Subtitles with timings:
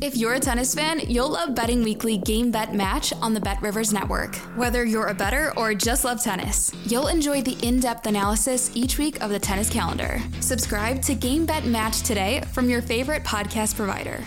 [0.00, 3.60] If you're a tennis fan, you'll love Betting Weekly Game Bet Match on the Bet
[3.60, 4.36] Rivers Network.
[4.54, 8.96] Whether you're a better or just love tennis, you'll enjoy the in depth analysis each
[8.96, 10.20] week of the tennis calendar.
[10.38, 14.22] Subscribe to Game Bet Match today from your favorite podcast provider.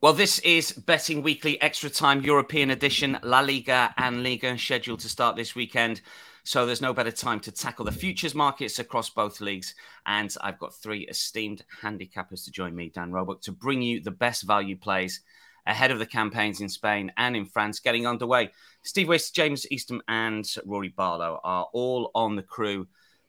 [0.00, 5.00] Well, this is Betting Weekly Extra Time European Edition, La Liga and Ligue 1 scheduled
[5.00, 6.00] to start this weekend.
[6.46, 9.74] So there's no better time to tackle the futures markets across both leagues.
[10.04, 14.10] And I've got three esteemed handicappers to join me, Dan Roebuck, to bring you the
[14.10, 15.22] best value plays
[15.66, 18.50] ahead of the campaigns in Spain and in France getting underway.
[18.82, 22.86] Steve Wyss, James Eastham, and Rory Barlow are all on the crew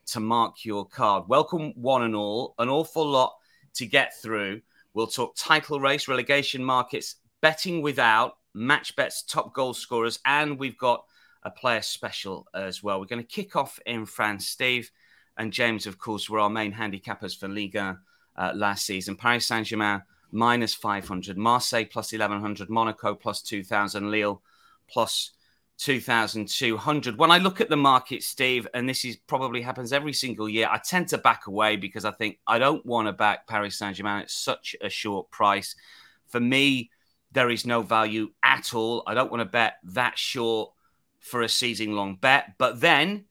[0.08, 1.24] to mark your card.
[1.30, 2.54] Welcome, one and all.
[2.60, 3.38] An awful lot
[3.76, 4.60] to get through.
[4.94, 10.78] We'll talk title race, relegation markets, betting without, match bets, top goal scorers, and we've
[10.78, 11.06] got
[11.46, 13.00] a player special as well.
[13.00, 14.48] We're going to kick off in France.
[14.48, 14.92] Steve
[15.38, 17.98] and James, of course, were our main handicappers for Ligue 1
[18.36, 19.16] uh, last season.
[19.16, 20.02] Paris Saint Germain
[20.32, 24.42] minus 500, Marseille plus 1100, Monaco plus 2000, Lille
[24.88, 25.32] plus
[25.78, 27.18] 2200.
[27.18, 30.68] When I look at the market, Steve, and this is probably happens every single year,
[30.70, 33.98] I tend to back away because I think I don't want to back Paris Saint
[33.98, 35.76] Germain at such a short price.
[36.28, 36.90] For me,
[37.32, 39.04] there is no value at all.
[39.06, 40.72] I don't want to bet that short
[41.26, 42.54] for a season long bet.
[42.60, 43.26] But then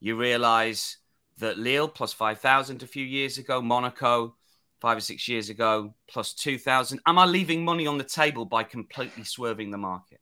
[0.00, 0.96] you realize
[1.38, 4.34] that Lille plus 5,000 a few years ago, Monaco
[4.80, 7.00] five or six years ago plus 2,000.
[7.06, 10.20] Am I leaving money on the table by completely swerving the market?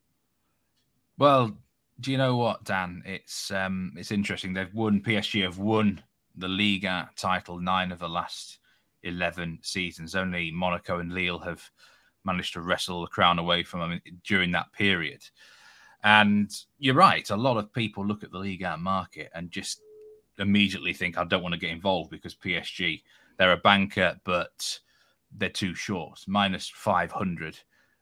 [1.17, 1.57] Well,
[1.99, 3.03] do you know what, Dan?
[3.05, 4.53] It's um, it's interesting.
[4.53, 5.01] They've won.
[5.01, 6.01] PSG have won
[6.35, 8.59] the Ligue 1 title nine of the last
[9.03, 10.15] eleven seasons.
[10.15, 11.61] Only Monaco and Lille have
[12.25, 15.23] managed to wrestle the crown away from them during that period.
[16.03, 17.29] And you're right.
[17.29, 19.81] A lot of people look at the Ligue 1 market and just
[20.37, 23.01] immediately think, I don't want to get involved because PSG,
[23.37, 24.79] they're a banker, but
[25.37, 27.57] they're too short, minus 500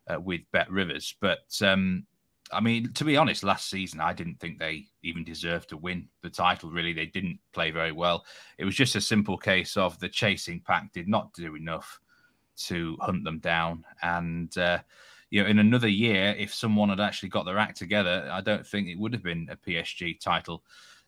[0.08, 1.16] uh, with Bet Rivers.
[1.22, 2.06] But um,
[2.52, 6.08] I mean, to be honest, last season, I didn't think they even deserved to win
[6.22, 6.94] the title, really.
[6.94, 8.26] They didn't play very well.
[8.58, 12.00] It was just a simple case of the chasing pack did not do enough
[12.58, 13.86] to hunt them down.
[14.02, 14.80] And, uh,
[15.32, 18.68] you know, in another year, if someone had actually got their act together, I don't
[18.68, 20.64] think it would have been a PSG title.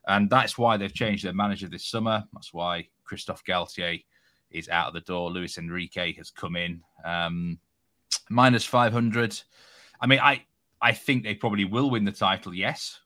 [0.07, 2.23] And that's why they've changed their manager this summer.
[2.33, 4.03] That's why Christophe Galtier
[4.49, 5.29] is out of the door.
[5.29, 6.81] Luis Enrique has come in.
[7.03, 7.59] Um,
[8.29, 9.41] minus 500.
[9.99, 10.45] I mean, I,
[10.81, 12.99] I think they probably will win the title, yes.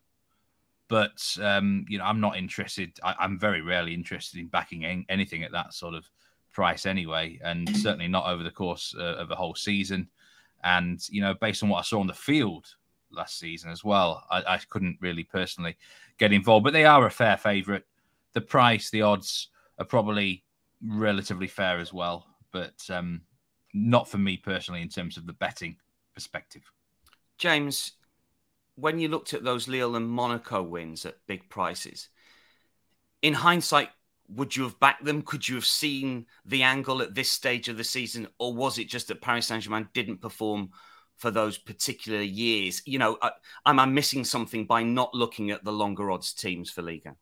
[0.87, 2.99] But, um, you know, I'm not interested.
[3.03, 6.05] I, am very rarely interested in backing anything at that sort of
[6.53, 7.39] price anyway.
[7.43, 10.09] And certainly not over the course uh, of a whole season.
[10.63, 12.67] And, you know, based on what I saw on the field
[13.11, 15.77] last season as well, I, I couldn't really personally
[16.17, 16.63] get involved.
[16.63, 17.83] But they are a fair favourite.
[18.33, 20.43] The price, the odds are probably
[20.85, 23.21] relatively fair as well, but um,
[23.73, 25.77] not for me personally in terms of the betting
[26.13, 26.71] perspective.
[27.37, 27.93] James,
[28.75, 32.09] when you looked at those Lille and Monaco wins at big prices,
[33.21, 33.89] in hindsight,
[34.29, 35.21] would you have backed them?
[35.21, 38.89] Could you have seen the angle at this stage of the season, or was it
[38.89, 40.69] just that Paris Saint Germain didn't perform
[41.15, 42.81] for those particular years?
[42.85, 43.31] You know, uh,
[43.65, 47.15] am I missing something by not looking at the longer odds teams for Ligue 1?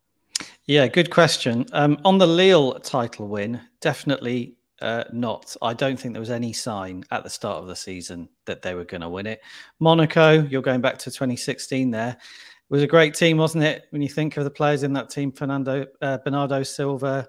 [0.65, 1.65] Yeah, good question.
[1.73, 5.55] Um, on the Lille title win, definitely uh, not.
[5.61, 8.73] I don't think there was any sign at the start of the season that they
[8.73, 9.41] were going to win it.
[9.79, 12.17] Monaco, you're going back to 2016 there
[12.69, 13.85] was a great team, wasn't it?
[13.91, 17.27] When you think of the players in that team, Fernando, uh, Bernardo Silva,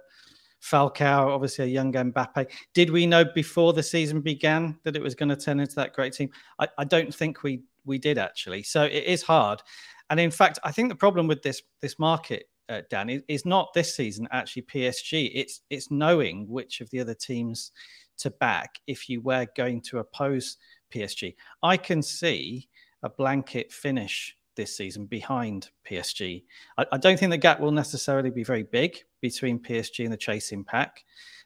[0.63, 2.51] Falcao, obviously a young Mbappe.
[2.75, 5.93] Did we know before the season began that it was going to turn into that
[5.93, 6.31] great team?
[6.59, 8.63] I, I don't think we we did actually.
[8.63, 9.63] So it is hard,
[10.11, 13.47] and in fact, I think the problem with this this market, uh, Dan, is, is
[13.47, 15.31] not this season actually PSG.
[15.35, 17.73] It's it's knowing which of the other teams
[18.19, 20.57] to back if you were going to oppose
[20.93, 21.37] PSG.
[21.63, 22.69] I can see
[23.03, 26.45] a blanket finish this season behind PSG.
[26.79, 30.17] I, I, don't think the gap will necessarily be very big between PSG and the
[30.17, 31.05] chasing pack.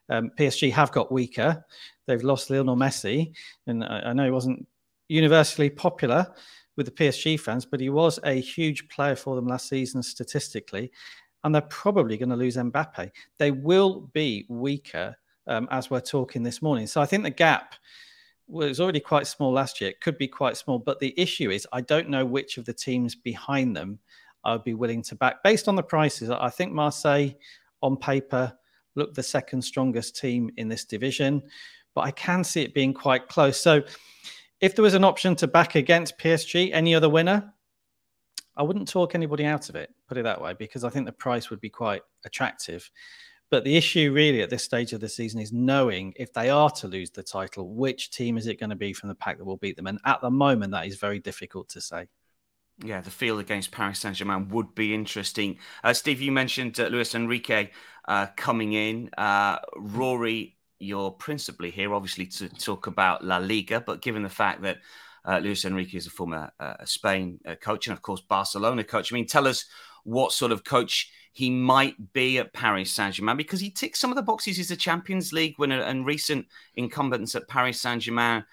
[0.08, 1.64] Um, PSG have got weaker.
[2.06, 3.32] They've lost Lionel Messi,
[3.66, 4.66] and I, I know he wasn't
[5.08, 6.26] universally popular
[6.76, 10.90] with the PSG fans, but he was a huge player for them last season statistically.
[11.44, 13.10] And they're probably going to lose Mbappe.
[13.38, 15.16] They will be weaker
[15.46, 16.86] um, as we're talking this morning.
[16.86, 17.74] So I think the gap
[18.50, 19.90] well, it was already quite small last year.
[19.90, 22.72] It could be quite small, but the issue is I don't know which of the
[22.72, 23.98] teams behind them
[24.44, 26.30] I would be willing to back based on the prices.
[26.30, 27.30] I think Marseille
[27.82, 28.52] on paper
[28.96, 31.42] look the second strongest team in this division,
[31.94, 33.60] but I can see it being quite close.
[33.60, 33.82] So
[34.60, 37.54] if there was an option to back against PSG, any other winner,
[38.56, 41.12] I wouldn't talk anybody out of it, put it that way, because I think the
[41.12, 42.90] price would be quite attractive.
[43.50, 46.70] But the issue really at this stage of the season is knowing if they are
[46.70, 49.44] to lose the title, which team is it going to be from the pack that
[49.44, 49.88] will beat them?
[49.88, 52.06] And at the moment, that is very difficult to say.
[52.82, 55.58] Yeah, the field against Paris Saint Germain would be interesting.
[55.84, 57.70] Uh, Steve, you mentioned uh, Luis Enrique
[58.08, 59.10] uh, coming in.
[59.18, 64.62] Uh, Rory, you're principally here, obviously, to talk about La Liga, but given the fact
[64.62, 64.78] that
[65.26, 69.14] uh, Luis Enrique is a former uh, Spain coach and, of course, Barcelona coach, I
[69.14, 69.66] mean, tell us
[70.04, 74.10] what sort of coach he might be at Paris Saint Germain because he ticks some
[74.10, 74.56] of the boxes.
[74.56, 78.44] He's a Champions League winner and recent incumbents at Paris Saint Germain.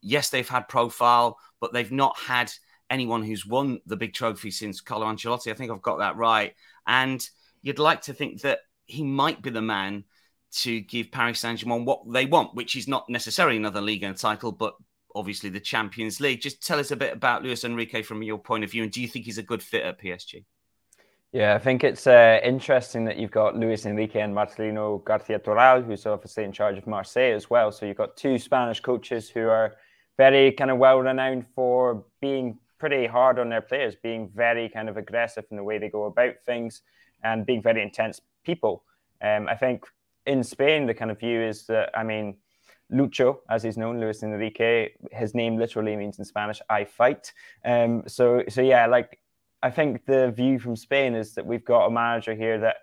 [0.00, 2.52] Yes, they've had profile, but they've not had
[2.90, 5.50] anyone who's won the big trophy since Carlo Ancelotti.
[5.50, 6.54] I think I've got that right.
[6.86, 7.26] And
[7.62, 10.04] you'd like to think that he might be the man
[10.52, 14.16] to give Paris Saint Germain what they want, which is not necessarily another league and
[14.16, 14.74] title, but
[15.14, 16.40] obviously the Champions League.
[16.40, 19.00] Just tell us a bit about Luis Enrique from your point of view, and do
[19.00, 20.44] you think he's a good fit at PSG?
[21.32, 25.82] Yeah, I think it's uh, interesting that you've got Luis Enrique and Marcelino Garcia Toral,
[25.82, 27.70] who's obviously in charge of Marseille as well.
[27.72, 29.74] So you've got two Spanish coaches who are
[30.16, 34.88] very kind of well renowned for being pretty hard on their players, being very kind
[34.88, 36.82] of aggressive in the way they go about things
[37.22, 38.84] and being very intense people.
[39.20, 39.84] Um, I think
[40.26, 42.36] in Spain, the kind of view is that, I mean,
[42.90, 47.32] Lucho, as he's known, Luis Enrique, his name literally means in Spanish, I fight.
[47.64, 49.18] Um, so, so yeah, like
[49.66, 52.76] I think the view from Spain is that we've got a manager here that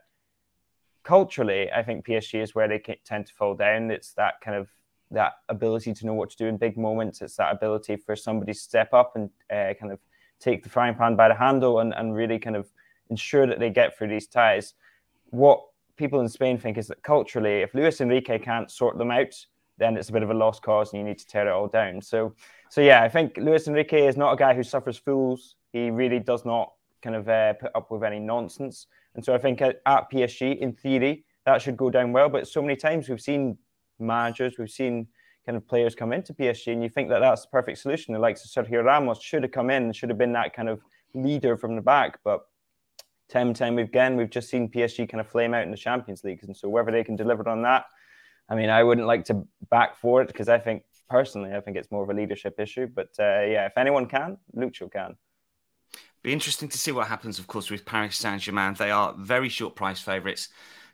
[1.04, 3.90] culturally, I think PSG is where they tend to fall down.
[3.90, 4.70] It's that kind of
[5.10, 7.22] that ability to know what to do in big moments.
[7.22, 10.00] It's that ability for somebody to step up and uh, kind of
[10.42, 12.70] take the frying pan by the handle and, and really kind of
[13.10, 14.74] ensure that they get through these ties.
[15.30, 15.62] What
[15.96, 19.34] people in Spain think is that culturally, if Luis Enrique can't sort them out,
[19.78, 21.70] then it's a bit of a lost cause and you need to tear it all
[21.70, 22.02] down.
[22.02, 22.36] So,
[22.70, 25.56] so yeah, I think Luis Enrique is not a guy who suffers fools.
[25.74, 26.72] He really does not
[27.02, 28.88] kind of uh, put up with any nonsense.
[29.16, 32.30] And so I think at, at, PSG, in theory, that should go down well.
[32.30, 33.58] But so many times we've seen
[34.00, 35.08] managers, we've seen
[35.46, 38.14] kind of players come into PSG, and you think that that's the perfect solution.
[38.14, 40.82] The likes of Sergio Ramos should have come in, should have been that kind of
[41.14, 42.20] leader from the back.
[42.24, 42.42] But
[43.30, 46.24] time and time again, we've just seen PSG kind of flame out in the Champions
[46.24, 46.40] League.
[46.44, 47.86] And so whether they can deliver on that,
[48.50, 51.78] I mean, I wouldn't like to back for it because I think personally, I think
[51.78, 52.88] it's more of a leadership issue.
[52.88, 55.16] But uh, yeah, if anyone can, Lucho can.
[56.24, 58.76] Be interesting to see what happens, of course, with Paris Saint Germain.
[58.76, 60.48] They are very short price favourites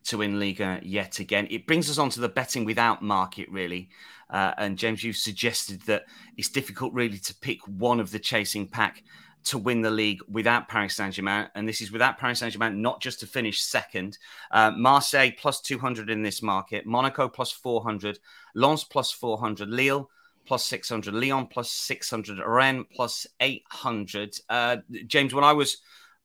[0.05, 1.47] to win Ligue 1 yet again.
[1.51, 3.89] It brings us on to the betting without market, really.
[4.31, 6.05] Uh, and James, you've suggested that
[6.35, 9.03] it's difficult, really, to pick one of the chasing pack
[9.43, 11.47] to win the league without Paris Saint Germain.
[11.53, 14.17] And this is without Paris Saint Germain, not just to finish second.
[14.49, 18.17] Uh, Marseille plus 200 in this market, Monaco plus 400,
[18.55, 20.09] Lens plus 400, Lille
[20.49, 24.35] plus 600, Lyon plus 600, Rennes plus 800.
[24.49, 25.77] Uh, James, when I was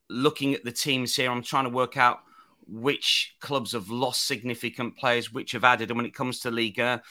[0.08, 2.20] looking at the teams here, I'm trying to work out
[2.66, 5.90] which clubs have lost significant players, which have added.
[5.90, 7.02] And when it comes to Ligue 1,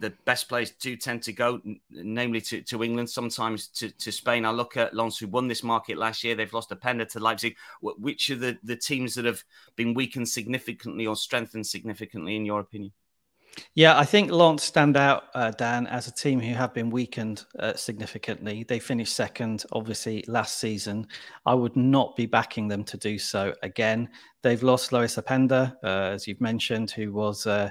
[0.00, 4.44] the best players do tend to go, namely to, to England, sometimes to, to Spain.
[4.44, 6.34] I look at Lens, who won this market last year.
[6.34, 7.56] They've lost Openda to Leipzig.
[7.80, 9.42] Which are the, the teams that have
[9.74, 12.92] been weakened significantly or strengthened significantly, in your opinion?
[13.74, 17.44] Yeah, I think Lens stand out, uh, Dan, as a team who have been weakened
[17.58, 18.64] uh, significantly.
[18.64, 21.06] They finished second, obviously, last season.
[21.46, 24.08] I would not be backing them to do so again.
[24.42, 27.70] They've lost Lois Openda, uh, as you've mentioned, who was uh,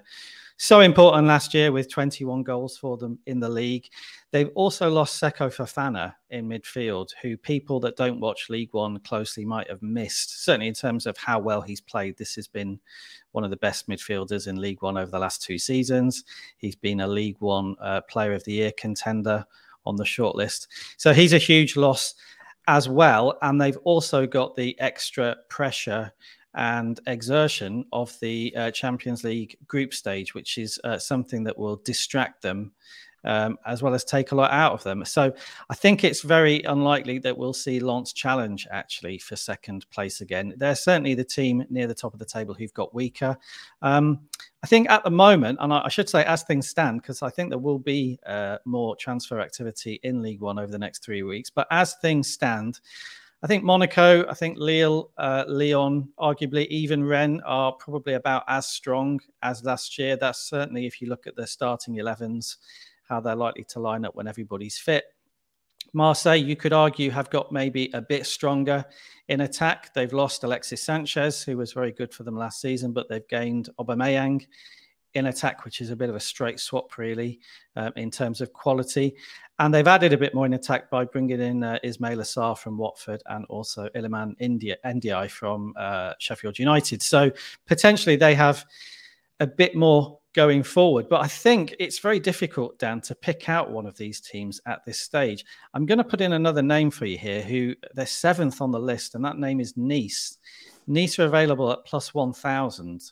[0.58, 3.88] so important last year with 21 goals for them in the league.
[4.32, 9.46] They've also lost Seko Fofana in midfield, who people that don't watch Ligue 1 closely
[9.46, 10.44] might have missed.
[10.44, 12.80] Certainly in terms of how well he's played, this has been
[13.34, 16.24] one of the best midfielders in Ligue 1 over the last two seasons.
[16.58, 19.46] He's been a Ligue 1 uh, Player of the Year contender
[19.86, 20.68] on the shortlist.
[20.98, 22.16] So he's a huge loss
[22.68, 23.38] as well.
[23.44, 26.12] And they've also got the extra pressure
[26.58, 31.78] and exertion of the uh, Champions League group stage, which is uh, something that will
[31.78, 32.74] distract them
[33.24, 35.04] um, as well as take a lot out of them.
[35.06, 35.34] So
[35.70, 40.54] I think it's very unlikely that we'll see Lens challenge actually for second place again.
[40.58, 43.38] They're certainly the team near the top of the table who've got weaker.
[43.82, 44.22] Um,
[44.64, 47.50] I think at the moment, and I should say as things stand, because I think
[47.50, 51.50] there will be uh, more transfer activity in Ligue 1 over the next three weeks.
[51.50, 52.80] But as things stand,
[53.44, 58.68] I think Monaco, I think Lille, uh, Lyon, arguably even Rennes are probably about as
[58.68, 60.16] strong as last year.
[60.16, 62.56] That's certainly if you look at their starting 11s,
[63.08, 65.06] how they're likely to line up when everybody's fit.
[65.94, 68.84] Marseille, you could argue, have got maybe a bit stronger
[69.30, 73.10] In attack, they've lost Alexis Sanchez, who was very good for them last season, but
[73.10, 74.46] they've gained Aubameyang
[75.14, 77.40] in attack, which is a bit of a straight swap, really,
[77.76, 79.16] um, in terms of quality.
[79.60, 82.78] And they've added a bit more in attack by bringing in uh, Ismaila Sarr from
[82.78, 87.02] Watford and also India, Ndiaye from uh, Sheffield United.
[87.02, 87.32] So
[87.66, 88.64] potentially they have
[89.40, 91.10] a bit more going forward.
[91.10, 94.86] But I think it's very difficult, Dan, to pick out one of these teams at
[94.86, 95.44] this stage.
[95.74, 98.80] I'm going to put in another name for you here, who they're seventh on the
[98.80, 100.38] list, and that name is Nice.
[100.86, 103.12] Nice are available at plus 1,000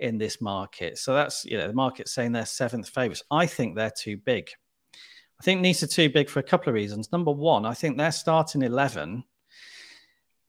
[0.00, 0.96] in this market.
[0.96, 3.22] So that's, you know, the market saying they're seventh favourites.
[3.30, 4.48] I think they're too big.
[5.40, 7.10] I think Nice are too big for a couple of reasons.
[7.12, 9.24] Number one, I think their starting 11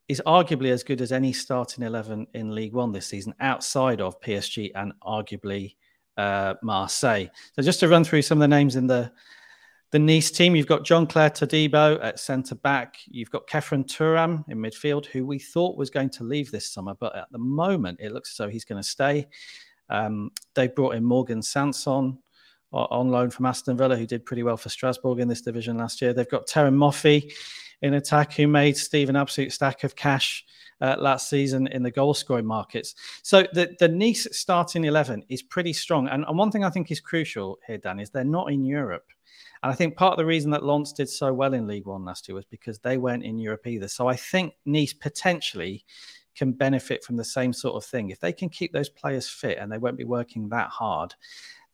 [0.08, 4.22] is arguably as good as any starting 11 in Ligue 1 this season outside of
[4.22, 5.76] PSG and arguably
[6.18, 7.28] uh, Marseille.
[7.54, 9.12] So just to run through some of the names in the
[9.92, 12.98] the Nice team, you've got Jean-Clair Todibo at centre back.
[13.06, 16.96] You've got Khéphren Thuram in midfield, who we thought was going to leave this summer,
[16.96, 19.28] but at the moment it looks as though he's going to stay.
[19.90, 22.18] Um, they brought in Morgan Sanson
[22.76, 26.02] on loan from Aston Villa, who did pretty well for Strasbourg in this division last
[26.02, 26.14] year.
[26.14, 27.32] They've got Terem Moffi
[27.82, 30.46] in attack, who made Steve an absolute stack of cash
[30.82, 32.96] uh, last season in the goal scoring markets.
[33.22, 36.08] So the, the Nice starting 11 is pretty strong.
[36.08, 39.06] And, and one thing I think is crucial here, Dan, is they're not in Europe.
[39.64, 42.06] And I think part of the reason that Lens did so well in Ligue 1
[42.06, 43.88] last year was because they weren't in Europe either.
[43.88, 45.86] So I think Nice potentially
[46.36, 48.10] can benefit from the same sort of thing.
[48.10, 51.16] If they can keep those players fit and they won't be working that hard,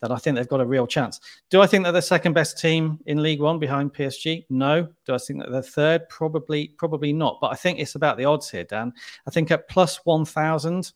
[0.01, 1.19] that I think they've got a real chance.
[1.49, 4.45] Do I think they're the second best team in Ligue 1 behind PSG?
[4.49, 4.87] No.
[5.05, 6.09] Do I think that they're third?
[6.09, 7.37] Probably, probably not.
[7.39, 8.91] But I think it's about the odds here, Dan.
[9.27, 10.91] I think at plus one thousand,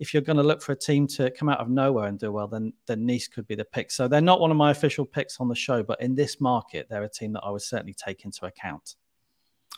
[0.00, 2.32] if you're going to look for a team to come out of nowhere and do
[2.32, 3.92] well, then then Nice could be the pick.
[3.92, 6.88] So they're not one of my official picks on the show, but in this market,
[6.90, 8.96] they're a team that I would certainly take into account.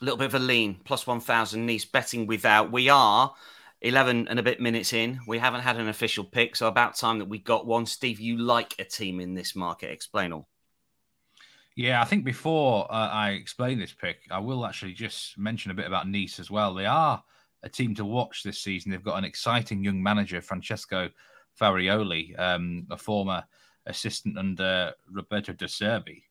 [0.00, 2.72] A little bit of a lean, plus one thousand Nice betting without.
[2.72, 3.34] We are
[3.84, 5.20] 11 and a bit minutes in.
[5.26, 7.84] We haven't had an official pick, so about time that we got one.
[7.84, 9.90] Steve, you like a team in this market.
[9.90, 10.48] Explain all.
[11.76, 15.74] Yeah, I think before uh, I explain this pick, I will actually just mention a
[15.74, 16.72] bit about Nice as well.
[16.72, 17.22] They are
[17.62, 18.90] a team to watch this season.
[18.90, 21.10] They've got an exciting young manager, Francesco
[21.60, 23.44] Farioli, um, a former
[23.84, 26.22] assistant under Roberto De Zerbi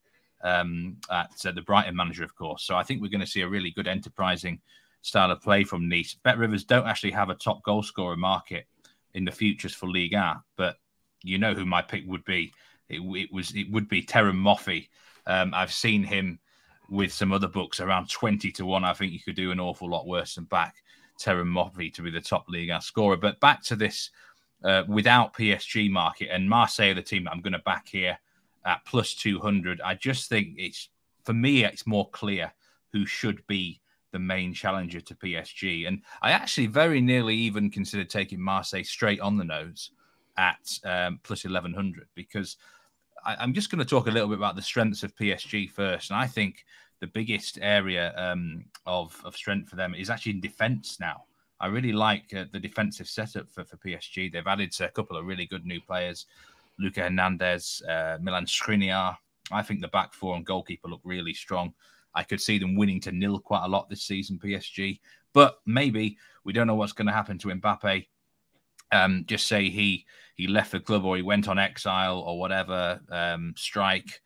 [0.42, 2.64] um, at uh, the Brighton manager, of course.
[2.64, 4.60] So I think we're going to see a really good, enterprising
[5.04, 6.14] style of play from Nice.
[6.14, 8.66] Bet Rivers don't actually have a top goal scorer market
[9.12, 10.76] in the futures for Ligue 1, but
[11.22, 12.52] you know who my pick would be.
[12.88, 14.88] It, it was it would be Terem Moffi.
[15.26, 16.38] Um, I've seen him
[16.90, 18.84] with some other books around twenty to one.
[18.84, 20.76] I think you could do an awful lot worse than back
[21.20, 23.16] Terem Moffi to be the top Ligue 1 scorer.
[23.16, 24.10] But back to this
[24.64, 28.18] uh, without PSG market and Marseille, the team I'm going to back here
[28.64, 29.80] at plus two hundred.
[29.82, 30.88] I just think it's
[31.24, 32.52] for me it's more clear
[32.92, 33.80] who should be
[34.14, 35.88] the main challenger to PSG.
[35.88, 39.90] And I actually very nearly even considered taking Marseille straight on the nose
[40.36, 42.56] at um, plus 1100 because
[43.24, 46.10] I, am just going to talk a little bit about the strengths of PSG first.
[46.10, 46.64] And I think
[47.00, 51.24] the biggest area um, of, of strength for them is actually in defense now.
[51.58, 54.32] I really like uh, the defensive setup for, for PSG.
[54.32, 56.26] They've added a couple of really good new players
[56.78, 59.16] Luca Hernandez, uh, Milan Skriniar.
[59.50, 61.74] I think the back four and goalkeeper look really strong.
[62.14, 65.00] I could see them winning to nil quite a lot this season, PSG.
[65.32, 68.06] But maybe we don't know what's going to happen to Mbappe.
[68.92, 70.06] Um, just say he
[70.36, 74.20] he left the club or he went on exile or whatever um, strike,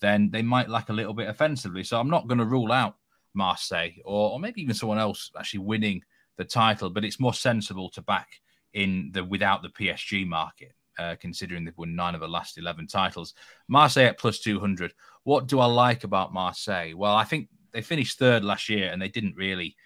[0.00, 1.84] then they might lack a little bit offensively.
[1.84, 2.96] So I'm not going to rule out
[3.34, 6.02] Marseille or, or maybe even someone else actually winning
[6.36, 8.28] the title, but it's more sensible to back
[8.72, 10.72] in the without the PSG market.
[10.98, 13.34] Uh, considering they've won nine of the last 11 titles.
[13.68, 14.92] Marseille at plus 200.
[15.22, 16.92] What do I like about Marseille?
[16.96, 19.76] Well, I think they finished third last year and they didn't really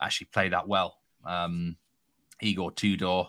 [0.00, 0.96] actually play that well.
[1.26, 1.76] Um,
[2.40, 3.24] Igor Tudor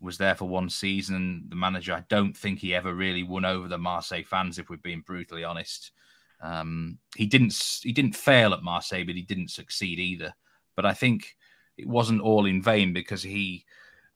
[0.00, 1.44] was there for one season.
[1.48, 4.76] The manager, I don't think he ever really won over the Marseille fans, if we're
[4.76, 5.92] being brutally honest.
[6.40, 10.34] Um, he didn't he didn't fail at Marseille, but he didn't succeed either.
[10.76, 11.36] But I think
[11.76, 13.64] it wasn't all in vain because he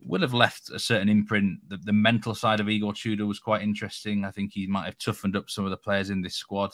[0.00, 1.68] will have left a certain imprint.
[1.68, 4.24] The, the, mental side of Igor Tudor was quite interesting.
[4.24, 6.72] I think he might have toughened up some of the players in this squad,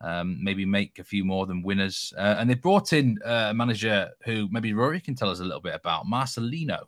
[0.00, 2.12] um, maybe make a few more than winners.
[2.16, 5.44] Uh, and they brought in uh, a manager who maybe Rory can tell us a
[5.44, 6.80] little bit about, Marcelino,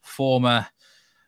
[0.00, 0.66] former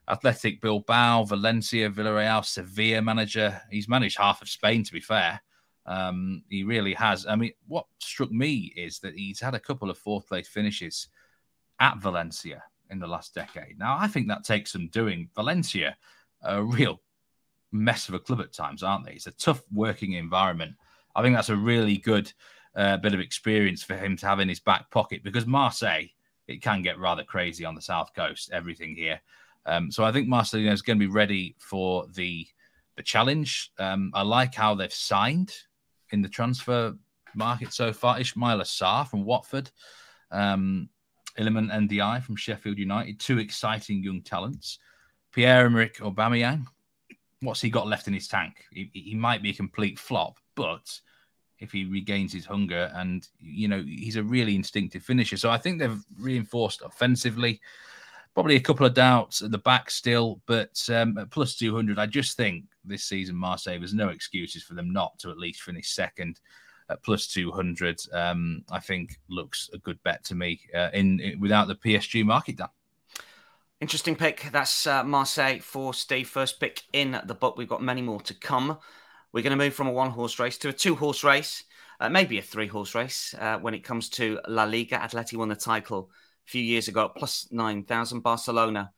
[0.09, 3.61] Athletic Bilbao, Valencia, Villarreal, Sevilla manager.
[3.71, 5.41] He's managed half of Spain, to be fair.
[5.87, 7.27] Um, he really has.
[7.27, 11.09] I mean, what struck me is that he's had a couple of fourth place finishes
[11.81, 13.79] at Valencia in the last decade.
[13.79, 15.29] Now, I think that takes some doing.
[15.35, 15.97] Valencia,
[16.43, 17.01] a real
[17.73, 19.13] mess of a club at times, aren't they?
[19.13, 20.75] It's a tough working environment.
[21.17, 22.33] I think that's a really good
[22.77, 26.07] uh, bit of experience for him to have in his back pocket because Marseille
[26.47, 28.51] it can get rather crazy on the south coast.
[28.53, 29.21] Everything here,
[29.67, 32.47] um, so I think Marcelino is going to be ready for the
[32.97, 33.73] the challenge.
[33.79, 35.53] Um, I like how they've signed
[36.11, 36.95] in the transfer
[37.35, 38.19] market so far.
[38.19, 39.71] Ismaila Sarr from Watford,
[40.31, 40.89] um,
[41.39, 44.79] Iliman Ndiaye from Sheffield United, two exciting young talents.
[45.33, 46.67] Pierre Emerick Aubameyang,
[47.41, 48.65] what's he got left in his tank?
[48.71, 51.01] He, he might be a complete flop, but
[51.59, 55.37] if he regains his hunger and you know he's a really instinctive finisher.
[55.37, 57.61] So I think they've reinforced offensively.
[58.35, 62.07] Probably a couple of doubts at the back still, but um, at plus 200, I
[62.07, 65.91] just think this season Marseille there's no excuses for them not to at least finish
[65.91, 66.41] second
[67.03, 68.01] plus 200.
[68.13, 72.25] Um, I think looks a good bet to me uh, in, in, without the PSG
[72.25, 72.71] market down.
[73.81, 74.49] Interesting pick.
[74.53, 76.29] That's uh, Marseille for Steve.
[76.29, 77.59] First pick in the book.
[77.59, 78.79] We've got many more to come.
[79.33, 81.65] We're going to move from a one horse race to a two horse race,
[82.01, 84.97] uh, maybe a three horse race uh, when it comes to La Liga.
[84.97, 86.09] Atleti won the title
[86.47, 88.21] a few years ago at plus 9,000.
[88.21, 88.93] Barcelona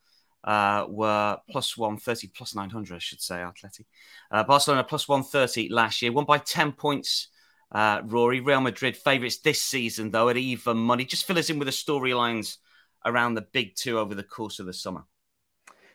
[0.45, 3.87] uh, were plus 130, plus 900, I should say, Atleti.
[4.31, 7.29] Uh, Barcelona plus 130 last year, won by 10 points.
[7.73, 11.05] Uh, Rory, Real Madrid favourites this season, though, at even money.
[11.05, 12.59] Just fill us in with the storylines
[13.05, 15.05] around the big two over the course of the summer.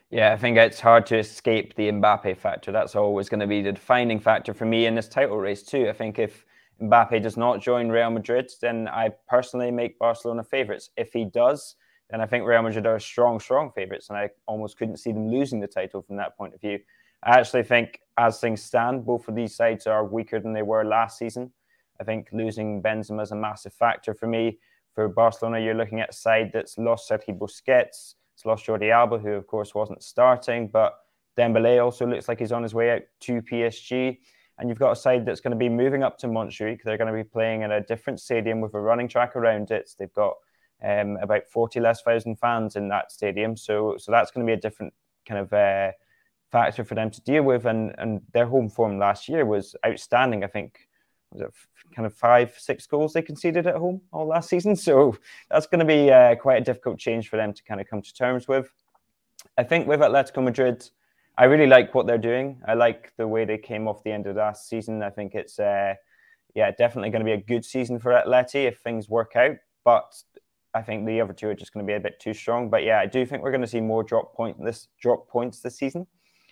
[0.09, 2.73] Yeah, I think it's hard to escape the Mbappe factor.
[2.73, 5.87] That's always going to be the defining factor for me in this title race too.
[5.87, 6.45] I think if
[6.81, 10.89] Mbappe does not join Real Madrid, then I personally make Barcelona favourites.
[10.97, 11.75] If he does,
[12.09, 15.29] then I think Real Madrid are strong, strong favourites, and I almost couldn't see them
[15.29, 16.79] losing the title from that point of view.
[17.23, 20.83] I actually think, as things stand, both of these sides are weaker than they were
[20.83, 21.53] last season.
[22.01, 24.59] I think losing Benzema is a massive factor for me.
[24.95, 29.19] For Barcelona, you're looking at a side that's lost Sergi Busquets it's lost Jordi Alba,
[29.19, 30.97] who of course wasn't starting, but
[31.37, 34.17] Dembele also looks like he's on his way out to PSG.
[34.57, 36.79] And you've got a side that's going to be moving up to Montjuic.
[36.83, 39.91] They're going to be playing in a different stadium with a running track around it.
[39.97, 40.33] They've got
[40.83, 43.55] um, about 40 less thousand fans in that stadium.
[43.55, 44.93] So, so that's going to be a different
[45.27, 45.91] kind of uh,
[46.51, 47.65] factor for them to deal with.
[47.65, 50.43] And, and their home form last year was outstanding.
[50.43, 50.79] I think
[51.31, 51.53] was it
[51.95, 54.75] kind of five, six goals they conceded at home all last season.
[54.81, 55.15] So
[55.49, 58.01] that's going to be uh, quite a difficult change for them to kind of come
[58.01, 58.71] to terms with.
[59.57, 60.89] I think with Atletico Madrid,
[61.37, 62.61] I really like what they're doing.
[62.67, 65.01] I like the way they came off the end of last season.
[65.01, 65.95] I think it's, uh,
[66.55, 69.57] yeah, definitely going to be a good season for Atleti if things work out.
[69.83, 70.13] But
[70.73, 72.69] I think the other two are just going to be a bit too strong.
[72.69, 75.59] But yeah, I do think we're going to see more drop point this drop points
[75.59, 76.05] this season.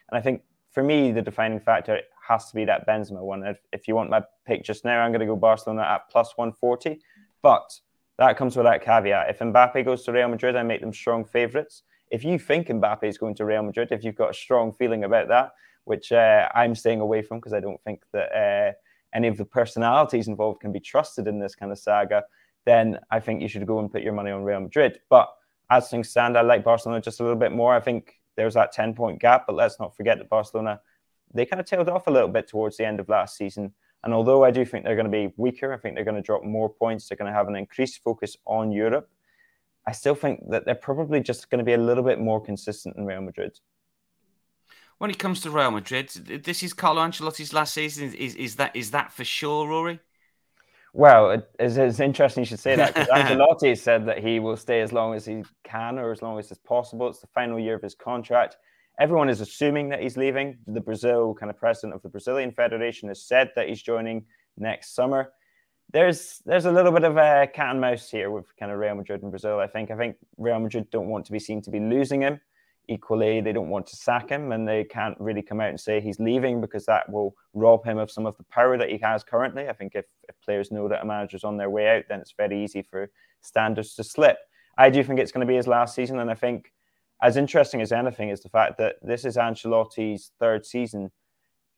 [0.09, 3.45] And I think for me, the defining factor has to be that Benzema one.
[3.45, 6.33] If, if you want my pick just now, I'm going to go Barcelona at plus
[6.35, 6.99] 140.
[7.41, 7.71] But
[8.17, 9.29] that comes with that caveat.
[9.29, 11.83] If Mbappe goes to Real Madrid, I make them strong favourites.
[12.11, 15.03] If you think Mbappe is going to Real Madrid, if you've got a strong feeling
[15.03, 15.51] about that,
[15.85, 18.73] which uh, I'm staying away from because I don't think that uh,
[19.15, 22.23] any of the personalities involved can be trusted in this kind of saga,
[22.65, 24.99] then I think you should go and put your money on Real Madrid.
[25.09, 25.33] But
[25.71, 27.73] as things stand, I like Barcelona just a little bit more.
[27.73, 30.79] I think there's that 10 point gap, but let's not forget that Barcelona
[31.33, 33.73] they kind of tailed off a little bit towards the end of last season.
[34.03, 36.21] And although I do think they're going to be weaker, I think they're going to
[36.21, 37.07] drop more points.
[37.07, 39.09] They're going to have an increased focus on Europe.
[39.85, 42.95] I still think that they're probably just going to be a little bit more consistent
[42.95, 43.59] than Real Madrid.
[44.97, 48.13] When it comes to Real Madrid, this is Carlo Ancelotti's last season.
[48.13, 49.99] Is, is that is that for sure, Rory?
[50.93, 54.57] Well, it, it's, it's, interesting you should say that because Ancelotti said that he will
[54.57, 57.07] stay as long as he can or as long as is possible.
[57.07, 58.57] It's the final year of his contract
[58.99, 60.57] everyone is assuming that he's leaving.
[60.67, 64.25] The Brazil kind of president of the Brazilian Federation has said that he's joining
[64.57, 65.31] next summer.
[65.91, 68.93] There's there's a little bit of a cat and mouse here with kind of Real
[68.93, 69.59] Madrid and Brazil.
[69.59, 72.39] I think I think Real Madrid don't want to be seen to be losing him.
[72.89, 76.01] Equally, they don't want to sack him, and they can't really come out and say
[76.01, 79.23] he's leaving because that will rob him of some of the power that he has
[79.23, 79.69] currently.
[79.69, 82.33] I think if, if players know that a manager's on their way out, then it's
[82.35, 84.39] very easy for standards to slip.
[84.77, 86.71] I do think it's going to be his last season, and I think
[87.21, 91.11] as interesting as anything is the fact that this is Ancelotti's third season.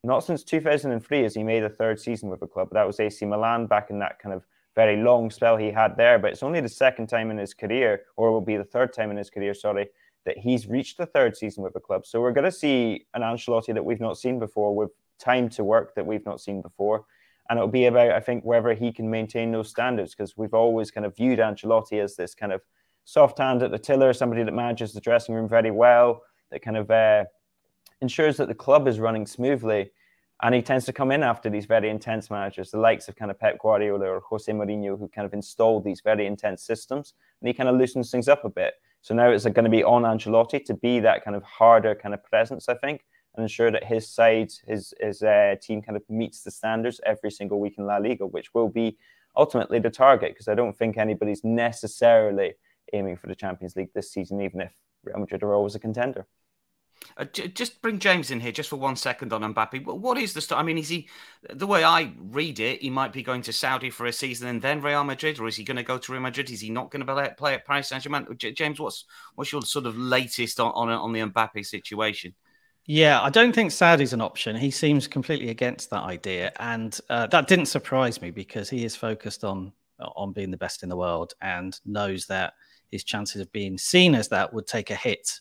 [0.04, 2.70] Not since 2003 has he made a third season with a club.
[2.72, 4.44] That was AC Milan back in that kind of
[4.76, 6.20] very long spell he had there.
[6.20, 9.12] But it's only the second time in his career, or will be the third time
[9.12, 9.90] in his career, sorry,
[10.26, 12.06] that he's reached the third season with a club.
[12.06, 15.64] So we're going to see an Ancelotti that we've not seen before with time to
[15.64, 17.06] work that we've not seen before.
[17.50, 20.92] And it'll be about, I think, whether he can maintain those standards because we've always
[20.92, 22.62] kind of viewed Ancelotti as this kind of
[23.04, 26.78] soft hand at the tiller, somebody that manages the dressing room very well, that kind
[26.78, 27.26] of uh,
[28.02, 29.92] ensures that the club is running smoothly.
[30.44, 33.30] And he tends to come in after these very intense managers, the likes of kind
[33.30, 37.14] of Pep Guardiola or Jose Mourinho, who kind of installed these very intense systems.
[37.40, 38.74] And he kind of loosens things up a bit.
[39.02, 42.14] So now it's going to be on Ancelotti to be that kind of harder kind
[42.14, 43.04] of presence, I think,
[43.36, 47.32] and ensure that his side, his his uh, team, kind of meets the standards every
[47.32, 48.98] single week in La Liga, which will be
[49.36, 50.34] ultimately the target.
[50.34, 52.54] Because I don't think anybody's necessarily
[52.94, 54.72] aiming for the Champions League this season, even if
[55.04, 56.28] Real Madrid are always a contender.
[57.18, 59.86] Uh, j- just bring James in here just for one second on Mbappe.
[59.86, 60.60] What is the story?
[60.60, 61.10] I mean, is he
[61.54, 62.82] the way I read it?
[62.82, 65.56] He might be going to Saudi for a season and then Real Madrid, or is
[65.56, 66.50] he going to go to Real Madrid?
[66.50, 68.28] Is he not going to play at Paris Saint Germain?
[68.38, 72.34] J- James, what's what's your sort of latest on on, on the Mbappe situation?
[72.86, 74.56] Yeah, I don't think Saudi's an option.
[74.56, 78.96] He seems completely against that idea, and uh, that didn't surprise me because he is
[78.96, 79.74] focused on
[80.16, 82.54] on being the best in the world and knows that
[82.90, 85.40] his chances of being seen as that would take a hit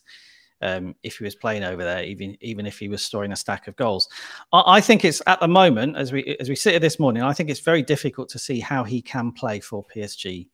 [0.61, 3.67] um, if he was playing over there, even even if he was storing a stack
[3.67, 4.09] of goals.
[4.53, 7.23] I, I, think it's at the moment as we as we sit here this morning.
[7.23, 10.47] I think it's very difficult to see how he can play for PSG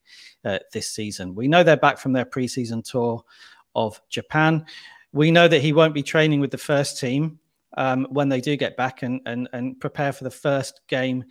[0.44, 1.34] uh, this season.
[1.34, 3.22] We know they're back from their preseason tour
[3.74, 4.64] of Japan.
[5.12, 7.38] We know that he won't be training with the first team
[7.76, 11.24] um, when they do get back and and and prepare for the first game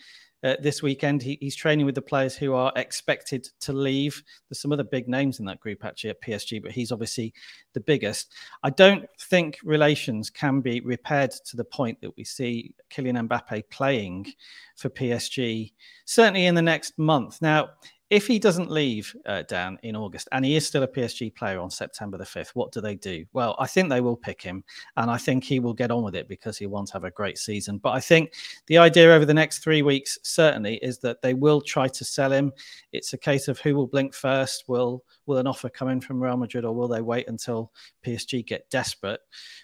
[0.43, 1.21] uh, this weekend.
[1.21, 4.21] He, he's training with the players who are expected to leave.
[4.49, 7.33] There's some other big names in that group actually at PSG, but he's obviously
[7.73, 8.33] the biggest.
[8.63, 13.69] I don't think relations can be repaired to the point that we see Kylian Mbappe
[13.69, 14.27] playing
[14.75, 15.73] for PSG,
[16.05, 17.41] certainly in the next month.
[17.41, 17.69] Now,
[18.09, 21.59] if he doesn't leave uh, Dan in August and he is still a PSG player
[21.59, 23.25] on September the 5th, what do they do?
[23.33, 24.63] Well, I think they will pick him
[24.95, 27.11] and I think he will get on with it because he wants to have a
[27.11, 27.79] great season.
[27.79, 28.33] But I think
[28.67, 32.31] the idea over the next three weeks certainly is that they will try to sell
[32.31, 32.53] him.
[32.93, 34.63] It's a case of who will blink first.
[34.67, 37.73] Will will an offer come in from Real Madrid or will they wait until
[38.05, 39.19] PSG get desperate?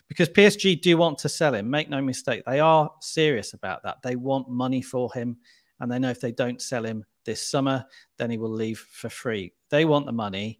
[0.09, 1.69] Because PSG do want to sell him.
[1.69, 4.01] Make no mistake, they are serious about that.
[4.03, 5.37] They want money for him
[5.79, 7.85] and they know if they don't sell him, this summer,
[8.17, 9.53] then he will leave for free.
[9.69, 10.59] They want the money.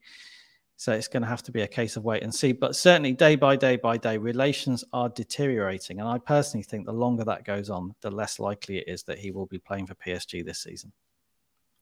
[0.76, 2.52] So it's going to have to be a case of wait and see.
[2.52, 6.00] But certainly, day by day by day, relations are deteriorating.
[6.00, 9.20] And I personally think the longer that goes on, the less likely it is that
[9.20, 10.92] he will be playing for PSG this season.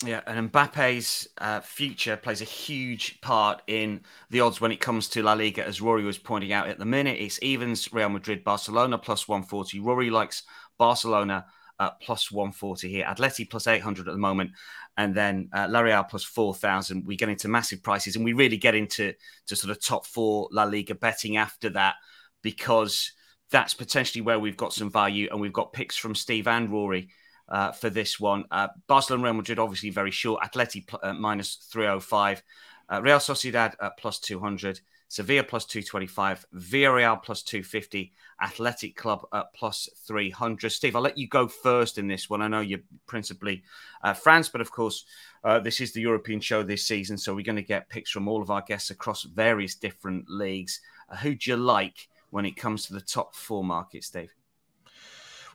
[0.04, 5.08] Yeah, and Mbappe's uh, future plays a huge part in the odds when it comes
[5.10, 7.20] to La Liga, as Rory was pointing out at the minute.
[7.20, 9.80] It's evens Real Madrid, Barcelona plus 140.
[9.80, 10.44] Rory likes
[10.80, 11.46] Barcelona
[11.82, 13.06] uh, plus 140 here.
[13.06, 14.52] Atleti plus 800 at the moment.
[14.98, 17.08] And then uh, La Real plus 4,000.
[17.08, 19.14] We get into massive prices and we really get into
[19.48, 21.96] to sort of top four La Liga betting after that
[22.44, 23.14] because
[23.50, 27.10] that's potentially where we've got some value and we've got picks from Steve and Rory.
[27.50, 30.42] Uh, for this one, uh, Barcelona, Real Madrid, obviously very short.
[30.42, 32.44] Atleti uh, minus 305,
[32.90, 34.80] uh, Real Sociedad plus 200,
[35.12, 40.70] Sevilla plus 225, Villarreal plus 250, Athletic Club at plus 300.
[40.70, 42.42] Steve, I'll let you go first in this one.
[42.42, 43.62] I know you're principally
[44.06, 45.04] uh, France, but of course,
[45.44, 47.18] uh, this is the European show this season.
[47.18, 50.80] So we're going to get picks from all of our guests across various different leagues.
[51.10, 54.34] Uh, who do you like when it comes to the top four markets, Steve?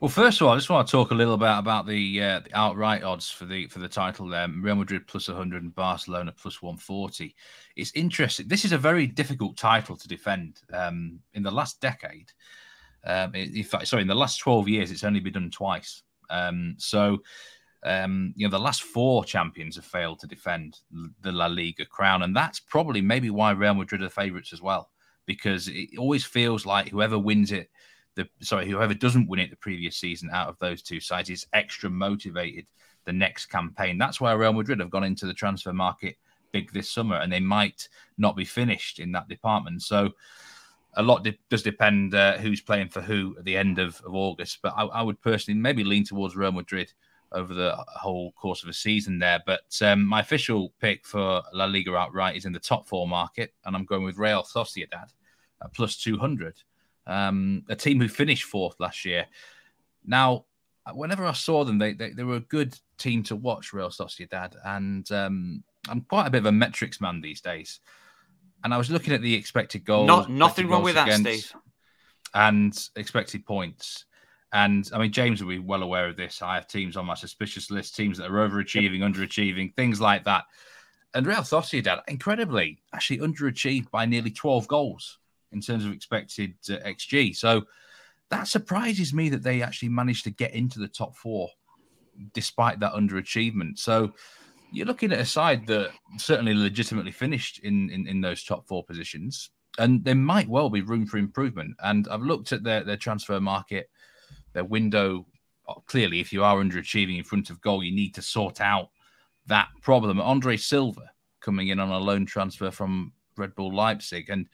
[0.00, 2.40] Well, first of all, I just want to talk a little bit about the, uh,
[2.40, 4.28] the outright odds for the for the title.
[4.28, 7.34] There, Real Madrid plus 100 and Barcelona plus 140.
[7.76, 8.46] It's interesting.
[8.46, 10.60] This is a very difficult title to defend.
[10.70, 12.30] Um, in the last decade,
[13.04, 16.02] um, in fact, sorry, in the last 12 years, it's only been done twice.
[16.28, 17.22] Um, so,
[17.82, 20.78] um, you know, the last four champions have failed to defend
[21.22, 24.90] the La Liga crown, and that's probably maybe why Real Madrid are favourites as well,
[25.24, 27.70] because it always feels like whoever wins it
[28.16, 31.46] the sorry, whoever doesn't win it the previous season out of those two sides is
[31.52, 32.66] extra motivated
[33.04, 33.98] the next campaign.
[33.98, 36.16] That's why Real Madrid have gone into the transfer market
[36.52, 39.82] big this summer, and they might not be finished in that department.
[39.82, 40.10] So
[40.94, 44.14] a lot de- does depend uh, who's playing for who at the end of, of
[44.14, 44.58] August.
[44.62, 46.92] But I, I, would personally maybe lean towards Real Madrid
[47.32, 49.42] over the whole course of a season there.
[49.44, 53.52] But um, my official pick for La Liga outright is in the top four market,
[53.64, 55.12] and I'm going with Real Sociedad
[55.62, 56.54] at plus 200
[57.06, 59.26] um, a team who finished fourth last year.
[60.04, 60.44] Now,
[60.92, 64.54] whenever I saw them, they, they, they were a good team to watch, Real Sociedad.
[64.64, 67.80] And um, I'm quite a bit of a metrics man these days.
[68.64, 70.06] And I was looking at the expected goals.
[70.06, 71.52] Not, nothing wrong with that, Steve.
[72.34, 74.04] And expected points.
[74.52, 76.42] And I mean, James will be well aware of this.
[76.42, 80.44] I have teams on my suspicious list, teams that are overachieving, underachieving, things like that.
[81.14, 85.18] And Real Sociedad, incredibly, actually underachieved by nearly 12 goals
[85.56, 87.34] in terms of expected uh, XG.
[87.34, 87.62] So
[88.30, 91.48] that surprises me that they actually managed to get into the top four
[92.32, 93.78] despite that underachievement.
[93.78, 94.12] So
[94.72, 98.84] you're looking at a side that certainly legitimately finished in, in, in those top four
[98.84, 99.50] positions.
[99.78, 101.76] And there might well be room for improvement.
[101.82, 103.90] And I've looked at their, their transfer market,
[104.52, 105.26] their window.
[105.86, 108.88] Clearly, if you are underachieving in front of goal, you need to sort out
[109.46, 110.20] that problem.
[110.20, 114.30] Andre Silva coming in on a loan transfer from Red Bull Leipzig.
[114.30, 114.46] And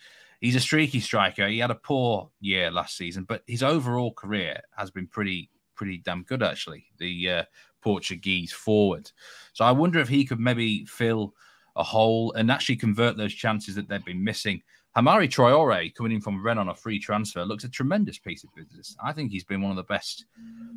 [0.43, 1.49] he's a streaky striker.
[1.49, 5.99] He had a poor year last season, but his overall career has been pretty pretty
[5.99, 6.85] damn good actually.
[6.99, 7.45] The uh,
[7.81, 9.11] Portuguese forward.
[9.55, 11.35] So I wonder if he could maybe fill
[11.77, 14.63] a hole and actually convert those chances that they've been missing.
[14.95, 18.55] Hamari Traore coming in from Rennes on a free transfer looks a tremendous piece of
[18.55, 18.95] business.
[19.03, 20.27] I think he's been one of the best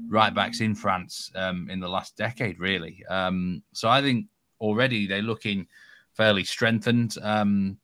[0.08, 3.04] right backs in France um, in the last decade, really.
[3.10, 4.28] Um, so I think
[4.62, 5.67] already they're looking
[6.13, 7.17] fairly strengthened.
[7.21, 7.78] Um,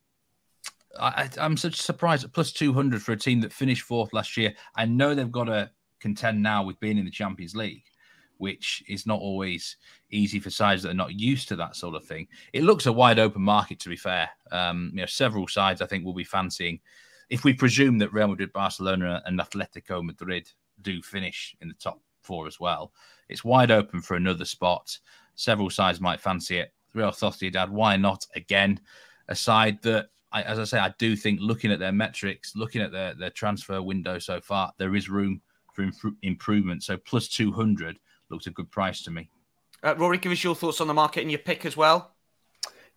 [1.00, 4.52] I, am such surprised at plus 200 for a team that finished fourth last year.
[4.76, 7.84] I know they've got to contend now with being in the Champions League
[8.42, 9.76] which is not always
[10.10, 12.26] easy for sides that are not used to that sort of thing.
[12.52, 14.28] It looks a wide open market, to be fair.
[14.50, 16.80] Um, you know, several sides I think will be fancying.
[17.30, 20.50] If we presume that Real Madrid, Barcelona, and Atletico Madrid
[20.80, 22.92] do finish in the top four as well,
[23.28, 24.98] it's wide open for another spot.
[25.36, 26.74] Several sides might fancy it.
[26.94, 28.80] Real Sociedad, why not again?
[29.28, 32.82] A side that I, as I say, I do think looking at their metrics, looking
[32.82, 35.40] at their, their transfer window so far, there is room
[35.72, 36.82] for imp- improvement.
[36.82, 37.98] So plus 200
[38.30, 39.28] looked a good price to me.
[39.82, 42.12] Uh, Rory, give us your thoughts on the market and your pick as well.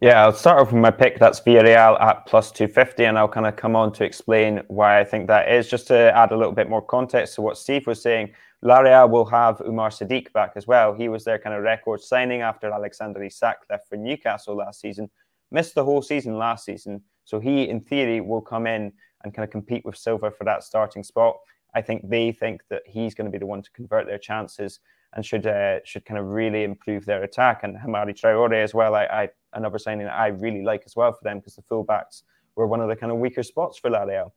[0.02, 1.19] Yeah, I'll start off with my pick.
[1.19, 5.06] That's Villarreal at plus 250, and I'll kind of come on to explain why I
[5.06, 5.69] think that is.
[5.69, 9.08] Just to add a little bit more context to what Steve was saying, La Real
[9.08, 10.93] will have Umar Sadiq back as well.
[10.93, 15.10] He was their kind of record signing after Alexander Isak left for Newcastle last season,
[15.50, 17.02] missed the whole season last season.
[17.25, 20.63] So he, in theory, will come in and kind of compete with Silva for that
[20.63, 21.38] starting spot.
[21.73, 24.79] I think they think that he's going to be the one to convert their chances
[25.13, 27.63] and should uh, should kind of really improve their attack.
[27.63, 31.11] And Hamari Traore as well, I, I another signing that I really like as well
[31.11, 32.23] for them because the fullbacks
[32.55, 34.33] were one of the kind of weaker spots for La Real.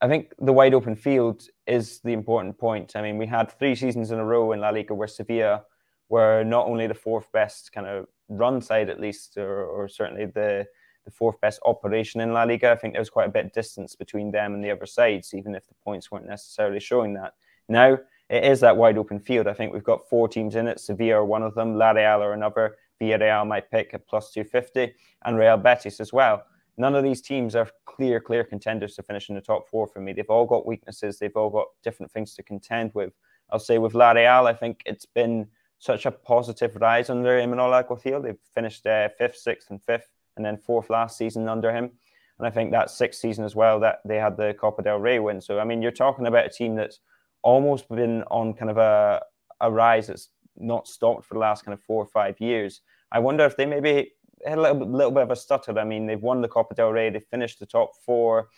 [0.00, 2.96] I think the wide open field is the important point.
[2.96, 5.64] I mean, we had three seasons in a row in La Liga where Sevilla
[6.08, 10.26] were not only the fourth best kind of run side, at least, or, or certainly
[10.26, 10.66] the
[11.10, 12.70] the fourth best operation in La Liga.
[12.70, 15.34] I think there was quite a bit of distance between them and the other sides,
[15.34, 17.34] even if the points weren't necessarily showing that.
[17.68, 19.48] Now, it is that wide open field.
[19.48, 20.78] I think we've got four teams in it.
[20.78, 24.94] Sevilla are one of them, La Real are another, Villarreal might pick at plus 250,
[25.24, 26.44] and Real Betis as well.
[26.76, 30.00] None of these teams are clear, clear contenders to finish in the top four for
[30.00, 30.12] me.
[30.12, 31.18] They've all got weaknesses.
[31.18, 33.12] They've all got different things to contend with.
[33.50, 37.84] I'll say with La Real, I think it's been such a positive rise under Imanol
[37.84, 38.22] Alguacil.
[38.22, 41.90] They've finished uh, fifth, sixth, and fifth, and then fourth last season under him.
[42.38, 45.18] And I think that sixth season as well that they had the Copa del Rey
[45.18, 45.40] win.
[45.40, 47.00] So I mean, you're talking about a team that's
[47.42, 49.22] almost been on kind of a,
[49.60, 52.80] a rise that's not stopped for the last kind of four or five years.
[53.12, 54.12] I wonder if they maybe
[54.46, 55.78] had a little, little bit of a stutter.
[55.78, 58.48] I mean, they've won the Copa del Rey, they finished the top four.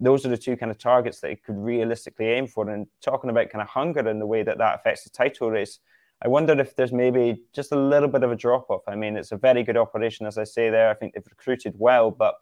[0.00, 2.68] Those are the two kind of targets that they could realistically aim for.
[2.68, 5.78] And talking about kind of hunger and the way that that affects the title race,
[6.24, 8.82] I wonder if there's maybe just a little bit of a drop off.
[8.88, 10.88] I mean, it's a very good operation, as I say there.
[10.88, 12.36] I think they've recruited well, but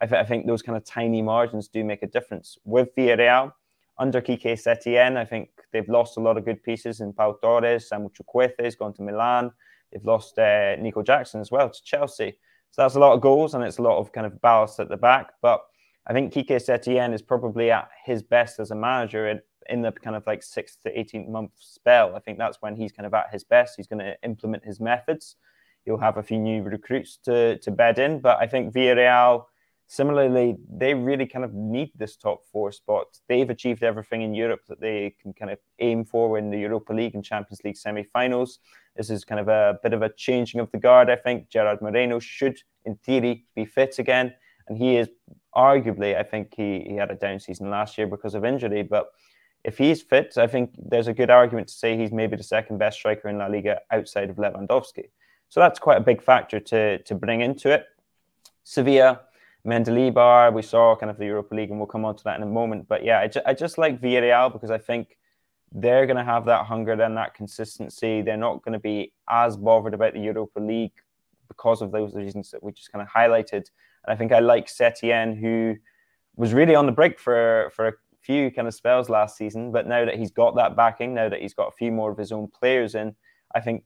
[0.00, 2.56] I, th- I think those kind of tiny margins do make a difference.
[2.64, 3.52] With Villarreal,
[3.98, 7.88] under Quique Setien, I think they've lost a lot of good pieces in Pau Torres,
[7.88, 9.52] Samuel Chukwueze has gone to Milan.
[9.92, 12.38] They've lost uh, Nico Jackson as well to Chelsea.
[12.70, 14.88] So that's a lot of goals and it's a lot of kind of ballast at
[14.88, 15.32] the back.
[15.40, 15.60] But
[16.06, 19.28] I think Quique Setien is probably at his best as a manager
[19.68, 22.14] in, the kind of like six to 18 month spell.
[22.16, 23.74] I think that's when he's kind of at his best.
[23.76, 25.36] He's going to implement his methods.
[25.84, 28.20] He'll have a few new recruits to, to bed in.
[28.20, 29.44] But I think Villarreal
[29.88, 33.06] Similarly, they really kind of need this top four spot.
[33.28, 36.92] They've achieved everything in Europe that they can kind of aim for in the Europa
[36.92, 38.58] League and Champions League semi-finals.
[38.96, 41.08] This is kind of a bit of a changing of the guard.
[41.08, 44.34] I think Gerard Moreno should, in theory, be fit again,
[44.66, 45.08] and he is
[45.54, 46.18] arguably.
[46.18, 49.10] I think he, he had a down season last year because of injury, but
[49.66, 52.78] if he's fit, I think there's a good argument to say he's maybe the second
[52.78, 55.10] best striker in La Liga outside of Lewandowski.
[55.48, 57.84] So that's quite a big factor to to bring into it.
[58.62, 59.20] Sevilla
[59.66, 62.42] Mendilibar, we saw kind of the Europa League, and we'll come on to that in
[62.42, 62.86] a moment.
[62.86, 65.18] But yeah, I, ju- I just like Villarreal because I think
[65.72, 68.22] they're going to have that hunger and that consistency.
[68.22, 70.92] They're not going to be as bothered about the Europa League
[71.48, 73.64] because of those reasons that we just kind of highlighted.
[74.04, 75.76] And I think I like Setien, who
[76.36, 79.70] was really on the break for, for few kind of spells last season.
[79.72, 82.18] But now that he's got that backing, now that he's got a few more of
[82.18, 83.14] his own players in,
[83.54, 83.84] I think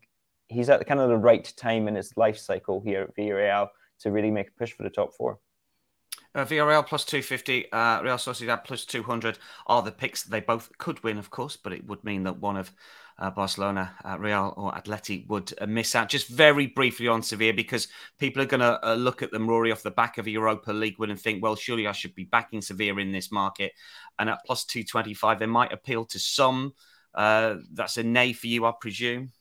[0.48, 3.68] he's at kind of the right time in his life cycle here at Villarreal
[4.00, 5.38] to really make a push for the top four.
[6.34, 10.22] Uh, plus 250, uh, Real Sociedad plus 200 are the picks.
[10.22, 12.72] They both could win, of course, but it would mean that one of
[13.20, 16.08] uh, Barcelona, uh, Real, or Atleti would uh, miss out.
[16.08, 19.70] Just very briefly on Sevilla, because people are going to uh, look at them, Rory,
[19.70, 22.24] off the back of a Europa League win and think, well, surely I should be
[22.24, 23.72] backing Sevilla in this market.
[24.18, 26.74] And at plus 225, they might appeal to some.
[27.14, 29.32] Uh, that's a nay for you, I presume.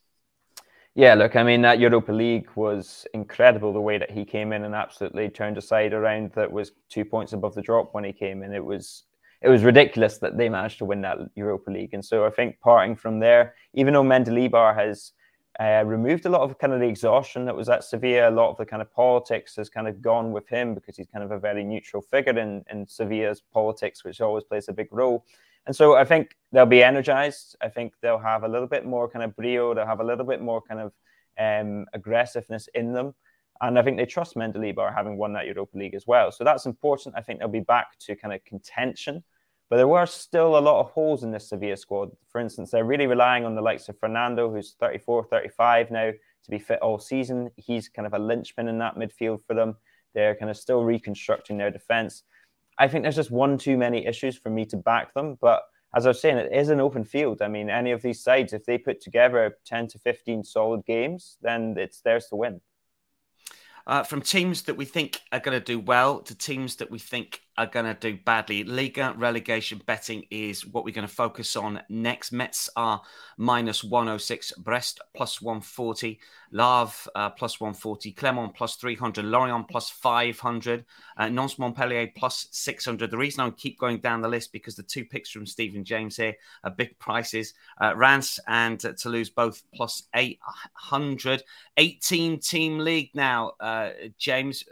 [0.95, 4.65] Yeah, look, I mean, that Europa League was incredible the way that he came in
[4.65, 8.11] and absolutely turned a side around that was two points above the drop when he
[8.11, 8.53] came in.
[8.53, 9.03] It was
[9.41, 11.93] it was ridiculous that they managed to win that Europa League.
[11.93, 15.13] And so I think parting from there, even though Mendilibar has
[15.59, 18.29] uh, removed a lot of kind of the exhaustion that was at Sevilla.
[18.29, 21.07] A lot of the kind of politics has kind of gone with him because he's
[21.07, 24.87] kind of a very neutral figure in, in Sevilla's politics, which always plays a big
[24.91, 25.25] role.
[25.67, 27.57] And so I think they'll be energized.
[27.61, 29.73] I think they'll have a little bit more kind of brio.
[29.73, 30.93] They'll have a little bit more kind of
[31.37, 33.13] um, aggressiveness in them.
[33.61, 36.31] And I think they trust Mendilibar having won that Europa League as well.
[36.31, 37.15] So that's important.
[37.17, 39.23] I think they'll be back to kind of contention.
[39.69, 42.09] But there were still a lot of holes in this Sevilla squad.
[42.31, 46.49] For instance, they're really relying on the likes of Fernando, who's 34, 35 now, to
[46.49, 47.51] be fit all season.
[47.55, 49.75] He's kind of a linchpin in that midfield for them.
[50.15, 52.23] They're kind of still reconstructing their defense.
[52.79, 55.37] I think there's just one too many issues for me to back them.
[55.39, 55.61] But
[55.93, 57.41] as I was saying, it is an open field.
[57.41, 61.37] I mean, any of these sides, if they put together 10 to 15 solid games,
[61.41, 62.61] then it's theirs to win.
[63.87, 66.99] Uh, from teams that we think are going to do well to teams that we
[66.99, 68.63] think are going to do badly.
[68.63, 72.31] Ligue relegation betting is what we're going to focus on next.
[72.31, 73.01] Metz are
[73.37, 76.17] minus 106, Brest plus 140,
[76.51, 80.85] Le Havre uh, plus 140, Clermont plus 300, Lorient plus 500,
[81.17, 83.11] uh, Nantes Montpellier plus 600.
[83.11, 86.15] The reason I keep going down the list because the two picks from Stephen James
[86.15, 87.55] here are big prices.
[87.81, 91.43] Uh, Reims and Toulouse both plus 800.
[91.75, 94.63] 18 team league now, uh, James.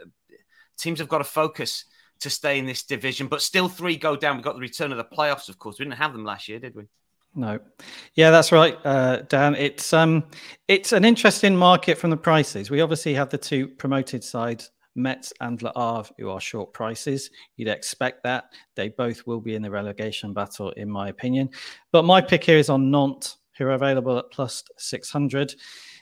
[0.78, 1.84] Teams have got to focus
[2.20, 4.36] to stay in this division, but still three go down.
[4.36, 5.78] We got the return of the playoffs, of course.
[5.78, 6.84] We didn't have them last year, did we?
[7.34, 7.58] No,
[8.14, 9.54] yeah, that's right, uh, Dan.
[9.54, 10.24] It's um,
[10.66, 12.70] it's an interesting market from the prices.
[12.70, 17.30] We obviously have the two promoted sides, Metz and Le Havre, who are short prices.
[17.56, 21.50] You'd expect that they both will be in the relegation battle, in my opinion.
[21.92, 25.54] But my pick here is on Nantes, who are available at plus six hundred.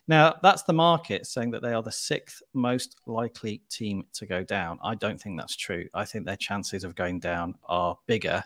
[0.08, 4.44] Now, that's the market saying that they are the sixth most likely team to go
[4.44, 4.78] down.
[4.82, 5.88] I don't think that's true.
[5.94, 8.44] I think their chances of going down are bigger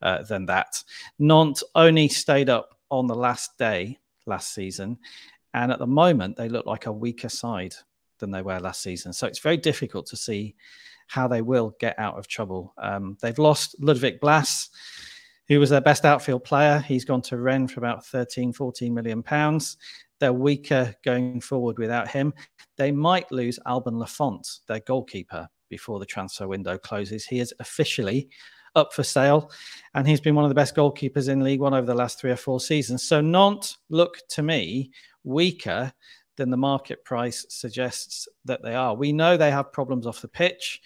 [0.00, 0.82] uh, than that.
[1.18, 4.98] Nantes only stayed up on the last day last season.
[5.54, 7.74] And at the moment, they look like a weaker side
[8.18, 9.12] than they were last season.
[9.12, 10.54] So it's very difficult to see
[11.08, 12.72] how they will get out of trouble.
[12.78, 14.70] Um, they've lost Ludovic Blas,
[15.48, 16.78] who was their best outfield player.
[16.78, 19.76] He's gone to Rennes for about 13, 14 million pounds
[20.22, 22.32] they're weaker going forward without him.
[22.76, 27.26] They might lose Alban Lafont, their goalkeeper, before the transfer window closes.
[27.26, 28.28] He is officially
[28.76, 29.50] up for sale,
[29.94, 32.30] and he's been one of the best goalkeepers in Ligue 1 over the last three
[32.30, 33.02] or four seasons.
[33.02, 34.92] So Nantes look to me
[35.24, 35.92] weaker
[36.36, 38.94] than the market price suggests that they are.
[38.94, 40.80] We know they have problems off the pitch.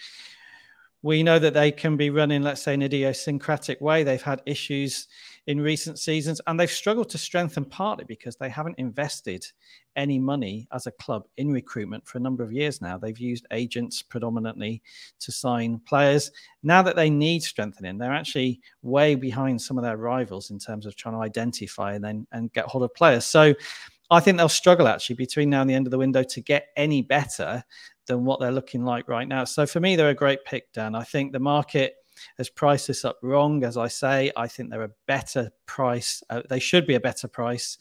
[1.06, 4.02] We know that they can be running, let's say, an idiosyncratic way.
[4.02, 5.06] They've had issues
[5.46, 9.46] in recent seasons, and they've struggled to strengthen partly because they haven't invested
[9.94, 12.98] any money as a club in recruitment for a number of years now.
[12.98, 14.82] They've used agents predominantly
[15.20, 16.32] to sign players.
[16.64, 20.86] Now that they need strengthening, they're actually way behind some of their rivals in terms
[20.86, 23.24] of trying to identify and then and get hold of players.
[23.24, 23.54] So
[24.10, 26.66] I think they'll struggle actually between now and the end of the window to get
[26.76, 27.62] any better
[28.06, 29.44] than what they're looking like right now.
[29.44, 30.94] So for me, they're a great pick, Dan.
[30.94, 31.94] I think the market
[32.38, 33.64] has priced this up wrong.
[33.64, 36.22] As I say, I think they're a better price.
[36.30, 37.78] Uh, they should be a better price,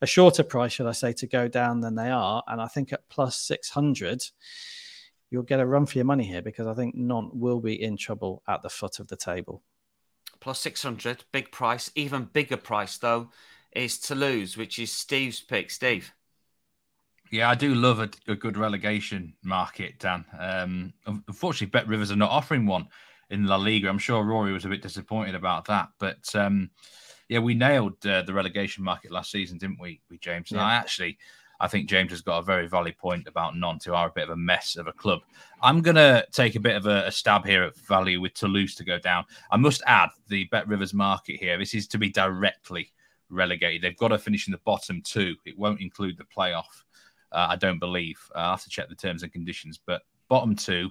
[0.00, 2.42] a shorter price, should I say, to go down than they are.
[2.46, 4.24] And I think at plus 600,
[5.30, 7.96] you'll get a run for your money here because I think Nantes will be in
[7.96, 9.62] trouble at the foot of the table.
[10.40, 11.90] Plus 600, big price.
[11.94, 13.30] Even bigger price, though,
[13.72, 15.70] is Toulouse, which is Steve's pick.
[15.70, 16.12] Steve.
[17.32, 20.26] Yeah, I do love a, a good relegation market, Dan.
[20.38, 22.86] Um, unfortunately, Bet Rivers are not offering one
[23.30, 23.88] in La Liga.
[23.88, 26.70] I'm sure Rory was a bit disappointed about that, but um,
[27.30, 30.50] yeah, we nailed uh, the relegation market last season, didn't we, we James?
[30.50, 30.66] And yeah.
[30.66, 31.16] I actually,
[31.58, 34.24] I think James has got a very valid point about Nantes, who are a bit
[34.24, 35.20] of a mess of a club.
[35.62, 38.74] I'm going to take a bit of a, a, stab here at value with Toulouse
[38.74, 39.24] to go down.
[39.50, 41.56] I must add the Bet Rivers market here.
[41.56, 42.92] This is to be directly
[43.30, 43.80] relegated.
[43.80, 45.34] They've got to finish in the bottom two.
[45.46, 46.84] It won't include the playoff.
[47.32, 48.18] Uh, I don't believe.
[48.34, 50.90] Uh, I have to check the terms and conditions, but bottom two.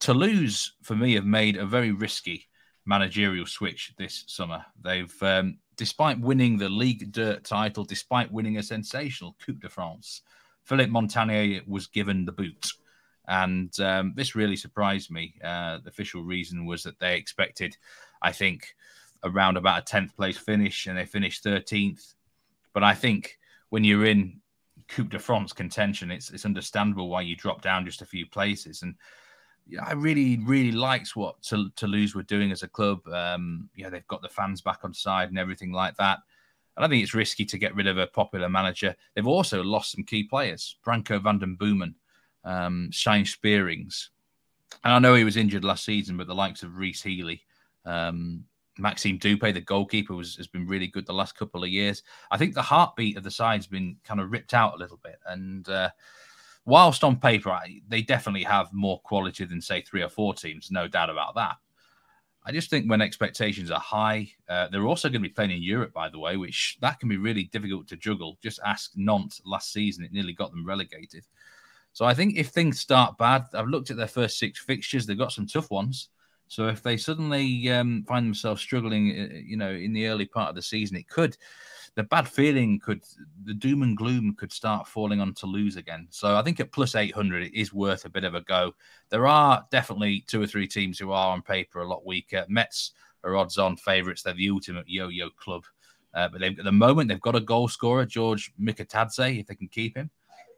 [0.00, 2.48] Toulouse, for me, have made a very risky
[2.84, 4.64] managerial switch this summer.
[4.82, 10.22] They've, um, despite winning the Ligue 2 title, despite winning a sensational Coupe de France,
[10.64, 12.66] Philippe Montanier was given the boot.
[13.28, 15.34] And um, this really surprised me.
[15.42, 17.76] Uh, the official reason was that they expected,
[18.20, 18.74] I think,
[19.24, 22.14] around about a 10th place finish, and they finished 13th.
[22.74, 23.38] But I think
[23.70, 24.41] when you're in
[24.92, 28.82] Coupe de France contention, it's it's understandable why you drop down just a few places.
[28.82, 28.94] And
[29.80, 33.06] I really, really liked what Toulouse were doing as a club.
[33.08, 36.18] Um, yeah, they've got the fans back on side and everything like that.
[36.76, 38.94] And I think it's risky to get rid of a popular manager.
[39.14, 41.94] They've also lost some key players: Branco van den Boomen,
[42.44, 44.10] um, Stijn Spierings,
[44.84, 47.42] and I know he was injured last season, but the likes of Rhys Healey,
[47.84, 48.44] um,
[48.78, 52.02] Maxime Dupé, the goalkeeper, was, has been really good the last couple of years.
[52.30, 55.18] I think the heartbeat of the side's been kind of ripped out a little bit.
[55.26, 55.90] And uh,
[56.64, 57.58] whilst on paper,
[57.88, 61.56] they definitely have more quality than, say, three or four teams, no doubt about that.
[62.44, 65.62] I just think when expectations are high, uh, they're also going to be playing in
[65.62, 68.36] Europe, by the way, which that can be really difficult to juggle.
[68.42, 71.24] Just ask Nantes last season; it nearly got them relegated.
[71.92, 75.16] So I think if things start bad, I've looked at their first six fixtures; they've
[75.16, 76.08] got some tough ones.
[76.52, 80.50] So if they suddenly um, find themselves struggling, uh, you know, in the early part
[80.50, 81.34] of the season, it could,
[81.94, 83.02] the bad feeling could,
[83.44, 86.08] the doom and gloom could start falling on Toulouse again.
[86.10, 88.74] So I think at plus 800, it is worth a bit of a go.
[89.08, 92.44] There are definitely two or three teams who are on paper a lot weaker.
[92.50, 92.92] Metz
[93.24, 94.22] are odds on favourites.
[94.22, 95.64] They're the ultimate yo yo club.
[96.12, 99.68] Uh, but at the moment, they've got a goal scorer, George Mikautadze, if they can
[99.68, 100.10] keep him.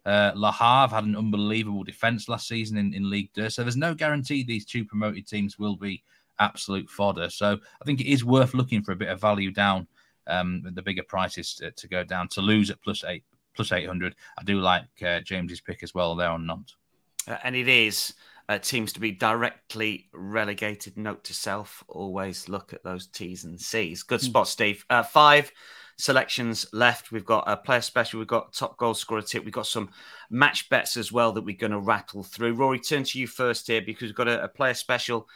[0.06, 3.76] Uh, Le Havre had an unbelievable defence last season in, in Ligue 2, so there's
[3.76, 6.02] no guarantee these two promoted teams will be
[6.38, 7.30] absolute fodder.
[7.30, 9.86] So I think it is worth looking for a bit of value down
[10.26, 12.28] um, the bigger prices to, to, go down.
[12.28, 13.24] Toulouse at plus eight
[13.54, 14.14] plus eight hundred.
[14.38, 16.76] I do like uh, James's pick as well there on Nantes.
[17.28, 18.14] Uh, and it is
[18.48, 20.96] uh, teams to be directly relegated.
[20.96, 24.02] Note to self: always look at those T's and C's.
[24.02, 24.26] Good hmm.
[24.26, 24.84] spot, Steve.
[24.88, 25.52] Uh, five
[25.96, 27.12] selections left.
[27.12, 28.18] We've got a player special.
[28.18, 29.44] We've got top goal scorer tip.
[29.44, 29.90] We've got some
[30.30, 32.54] match bets as well that we're going to rattle through.
[32.54, 35.28] Rory, turn to you first here because we've got a, a player special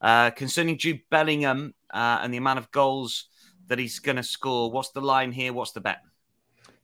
[0.00, 3.28] uh, concerning Jude Bellingham uh, and the amount of goals
[3.68, 4.70] that he's going to score.
[4.70, 5.52] What's the line here?
[5.52, 6.00] What's the bet?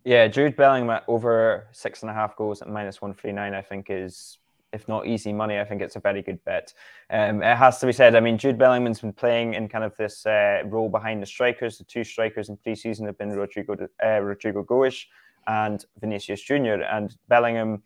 [0.04, 4.38] Yeah, Jude Bellingham over six and a half goals at minus 139, I think is
[4.72, 6.72] if not easy money, I think it's a very good bet.
[7.10, 8.16] Um, it has to be said.
[8.16, 11.78] I mean, Jude Bellingham's been playing in kind of this uh, role behind the strikers.
[11.78, 15.06] The two strikers in pre-season have been Rodrygo uh, Rodrygo Goes
[15.46, 16.82] and Vinicius Junior.
[16.82, 17.82] And Bellingham,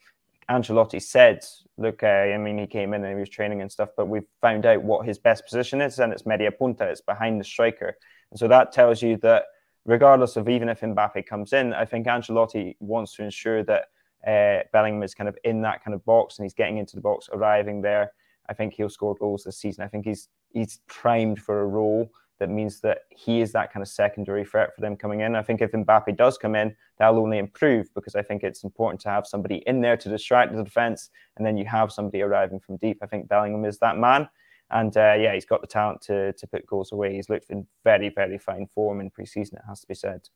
[0.48, 1.44] Ancelotti said,
[1.76, 4.28] "Look, uh, I mean, he came in and he was training and stuff, but we've
[4.40, 6.84] found out what his best position is, and it's media punta.
[6.84, 7.96] It's behind the striker.
[8.30, 9.44] And so that tells you that."
[9.88, 13.84] Regardless of even if Mbappe comes in, I think Ancelotti wants to ensure that
[14.26, 17.02] uh, Bellingham is kind of in that kind of box and he's getting into the
[17.02, 18.12] box, arriving there.
[18.48, 19.84] I think he'll score goals this season.
[19.84, 23.82] I think he's he's primed for a role that means that he is that kind
[23.82, 25.34] of secondary threat for them coming in.
[25.34, 29.00] I think if Mbappe does come in, that'll only improve because I think it's important
[29.02, 32.60] to have somebody in there to distract the defense, and then you have somebody arriving
[32.60, 32.98] from deep.
[33.02, 34.28] I think Bellingham is that man,
[34.70, 37.14] and uh, yeah, he's got the talent to to put goals away.
[37.14, 39.54] He's looked in very very fine form in preseason.
[39.54, 40.28] It has to be said.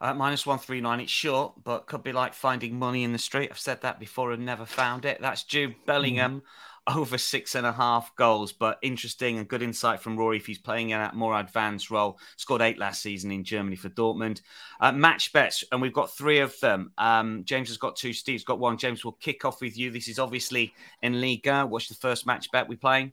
[0.00, 3.48] Uh, minus 139, it's short, but could be like finding money in the street.
[3.50, 5.20] I've said that before and never found it.
[5.20, 6.42] That's Jude Bellingham
[6.88, 6.96] mm.
[6.96, 8.52] over six and a half goals.
[8.52, 12.18] But interesting and good insight from Rory if he's playing in that more advanced role.
[12.36, 14.40] Scored eight last season in Germany for Dortmund.
[14.80, 16.92] Uh, match bets, and we've got three of them.
[16.98, 18.76] Um, James has got two, Steve's got one.
[18.76, 19.90] James, we'll kick off with you.
[19.90, 21.46] This is obviously in Ligue.
[21.68, 23.12] What's the first match bet we playing?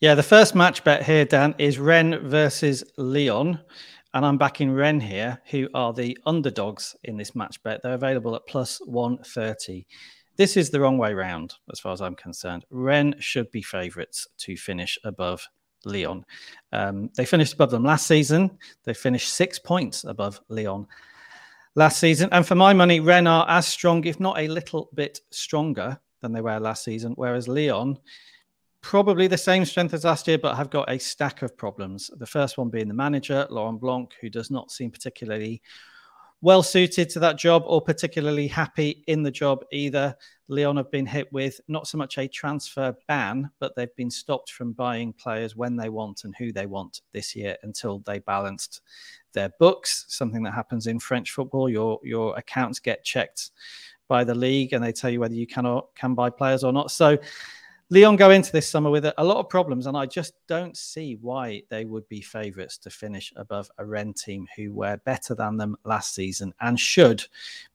[0.00, 3.60] Yeah, the first match bet here, Dan, is Rennes versus Lyon.
[4.14, 7.80] And I'm backing Rennes here, who are the underdogs in this match bet.
[7.82, 9.86] They're available at plus 130.
[10.36, 12.64] This is the wrong way round, as far as I'm concerned.
[12.70, 15.46] Rennes should be favourites to finish above
[15.84, 16.24] Lyon.
[16.72, 18.58] Um, they finished above them last season.
[18.84, 20.86] They finished six points above Lyon
[21.74, 22.28] last season.
[22.32, 26.32] And for my money, Rennes are as strong, if not a little bit stronger than
[26.32, 27.12] they were last season.
[27.16, 27.98] Whereas Lyon
[28.82, 32.10] probably the same strength as last year, but have got a stack of problems.
[32.18, 35.62] The first one being the manager, Laurent Blanc, who does not seem particularly
[36.42, 40.14] well suited to that job or particularly happy in the job either.
[40.48, 44.50] Lyon have been hit with not so much a transfer ban, but they've been stopped
[44.50, 48.80] from buying players when they want and who they want this year until they balanced
[49.32, 50.04] their books.
[50.08, 51.70] Something that happens in French football.
[51.70, 53.52] Your your accounts get checked
[54.08, 56.90] by the league and they tell you whether you cannot can buy players or not.
[56.90, 57.16] So
[57.92, 61.18] Lyon go into this summer with a, lot of problems, and I just don't see
[61.20, 65.58] why they would be favourites to finish above a Rennes team who were better than
[65.58, 67.22] them last season and should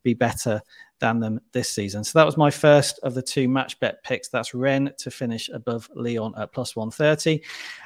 [0.02, 0.60] be better
[0.98, 2.04] than them this season.
[2.04, 4.28] So that was my first of the two match bet picks.
[4.28, 7.40] That's Rennes to finish above Lyon at plus 130.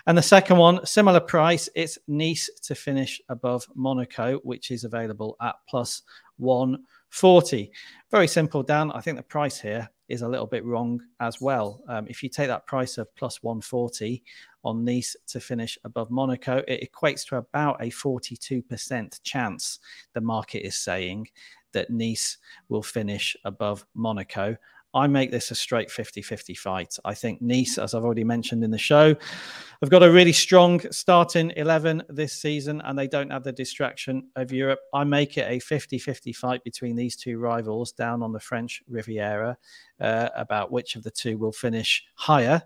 [0.08, 5.36] And the second one, similar price, it's Nice to finish above Monaco, which is available
[5.42, 6.04] at plus
[6.38, 7.74] 140.
[8.12, 8.92] Very simple, Dan.
[8.92, 11.82] I think the price here is a little bit wrong as well.
[11.88, 14.22] Um, if you take that price of plus 140
[14.66, 19.80] on Nice to finish above Monaco, it equates to about a 42% chance
[20.14, 21.30] the market is saying
[21.72, 22.38] that Nice
[22.68, 24.58] will finish above Monaco.
[24.94, 26.98] I make this a straight 50 50 fight.
[27.06, 29.16] I think Nice, as I've already mentioned in the show,
[29.82, 34.28] have got a really strong starting 11 this season and they don't have the distraction
[34.36, 34.80] of Europe.
[34.94, 38.84] I make it a 50 50 fight between these two rivals down on the French
[38.88, 39.58] Riviera
[40.00, 42.62] uh, about which of the two will finish higher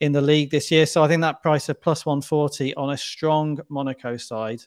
[0.00, 0.86] in the league this year.
[0.86, 4.62] So I think that price of plus 140 on a strong Monaco side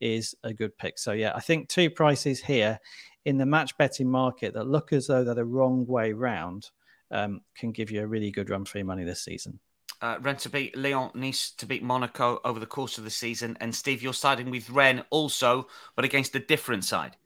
[0.00, 0.98] is a good pick.
[0.98, 2.78] So yeah, I think two prices here
[3.24, 6.70] in the match betting market that look as though they're the wrong way round
[7.10, 9.58] um, can give you a really good run for your money this season.
[10.00, 13.56] Uh, Rennes to beat Lyon, Nice to beat Monaco over the course of the season.
[13.60, 17.16] And Steve, you're siding with Rennes also, but against a different side.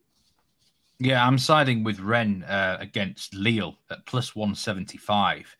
[0.98, 5.56] Yeah, I'm siding with Rennes uh, against Lille at plus 175.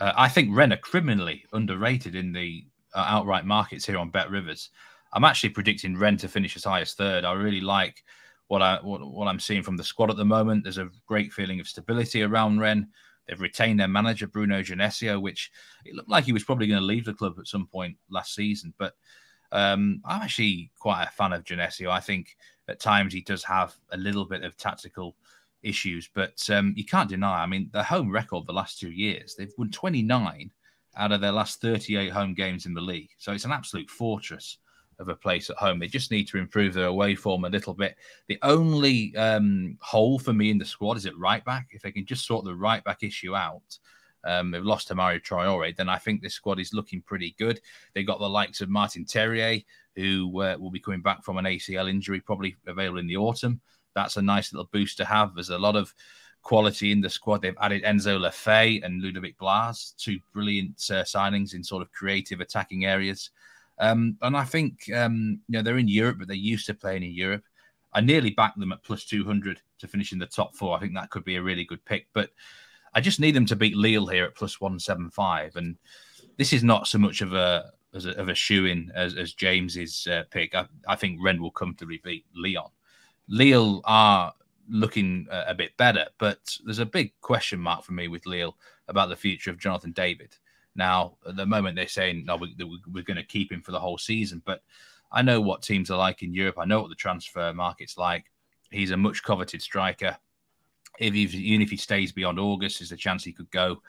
[0.00, 4.30] Uh, I think Rennes are criminally underrated in the uh, outright markets here on Bet
[4.30, 4.70] Rivers.
[5.12, 7.24] I'm actually predicting Rennes to finish as high as third.
[7.24, 8.04] I really like
[8.50, 10.64] what I what, what I'm seeing from the squad at the moment.
[10.64, 12.88] There's a great feeling of stability around Rennes.
[13.28, 15.52] They've retained their manager Bruno Genesio, which
[15.84, 18.34] it looked like he was probably going to leave the club at some point last
[18.34, 18.74] season.
[18.76, 18.94] But
[19.52, 21.90] um, I'm actually quite a fan of Genesio.
[21.90, 22.36] I think
[22.66, 25.14] at times he does have a little bit of tactical
[25.62, 27.44] issues, but um, you can't deny.
[27.44, 30.50] I mean, the home record the last two years, they've won 29
[30.96, 33.10] out of their last 38 home games in the league.
[33.16, 34.58] So it's an absolute fortress
[35.00, 35.78] of a place at home.
[35.78, 37.96] They just need to improve their away form a little bit.
[38.28, 41.68] The only um, hole for me in the squad is at right back.
[41.72, 43.78] If they can just sort the right back issue out,
[44.24, 47.60] um, they've lost to Mario Traore, then I think this squad is looking pretty good.
[47.94, 49.60] They got the likes of Martin Terrier,
[49.96, 53.60] who uh, will be coming back from an ACL injury, probably available in the autumn.
[53.94, 55.34] That's a nice little boost to have.
[55.34, 55.94] There's a lot of
[56.42, 57.42] quality in the squad.
[57.42, 61.92] They've added Enzo Le Fée and Ludovic Blas, two brilliant uh, signings in sort of
[61.92, 63.30] creative attacking areas.
[63.80, 67.02] Um, and I think um, you know they're in Europe, but they're used to playing
[67.02, 67.42] in Europe.
[67.92, 70.76] I nearly backed them at plus 200 to finish in the top four.
[70.76, 72.06] I think that could be a really good pick.
[72.12, 72.30] But
[72.94, 75.56] I just need them to beat Lille here at plus 175.
[75.56, 75.76] And
[76.36, 79.32] this is not so much of a as a, of a shoe in as, as
[79.32, 80.54] James's uh, pick.
[80.54, 82.70] I, I, think Rennes will comfortably beat Lyon.
[83.26, 84.32] Lille are
[84.68, 88.56] looking uh, a bit better, but there's a big question mark for me with Lille
[88.86, 90.36] about the future of Jonathan David.
[90.74, 93.80] Now, at the moment, they're saying, no, we, we're going to keep him for the
[93.80, 94.42] whole season.
[94.44, 94.62] But
[95.12, 96.56] I know what teams are like in Europe.
[96.58, 98.26] I know what the transfer market's like.
[98.70, 100.16] He's a much coveted striker.
[100.98, 103.82] If he, even if he stays beyond August, there's a chance he could go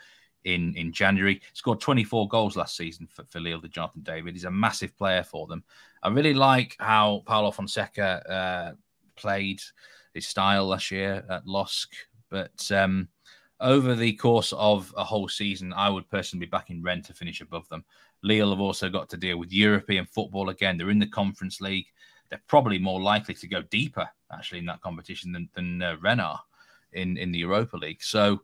[0.43, 1.41] in in January.
[1.53, 4.33] Scored 24 goals last season for, for Lille, the Jonathan David.
[4.33, 5.63] He's a massive player for them.
[6.01, 8.71] I really like how Paulo Fonseca uh,
[9.15, 9.61] played
[10.13, 11.87] his style last year at LOSC.
[12.29, 13.09] But um,
[13.61, 17.41] over the course of a whole season, I would personally be backing Rennes to finish
[17.41, 17.85] above them.
[18.23, 20.77] Lille have also got to deal with European football again.
[20.77, 21.87] They're in the Conference League.
[22.29, 26.21] They're probably more likely to go deeper, actually, in that competition than, than uh, Rennes
[26.21, 26.41] are
[26.93, 28.01] in, in the Europa League.
[28.01, 28.41] So,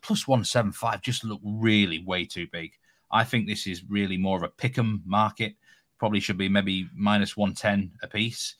[0.00, 2.72] plus 175 just look really way too big.
[3.10, 5.54] I think this is really more of a pick 'em market.
[5.98, 8.54] Probably should be maybe minus 110 a piece.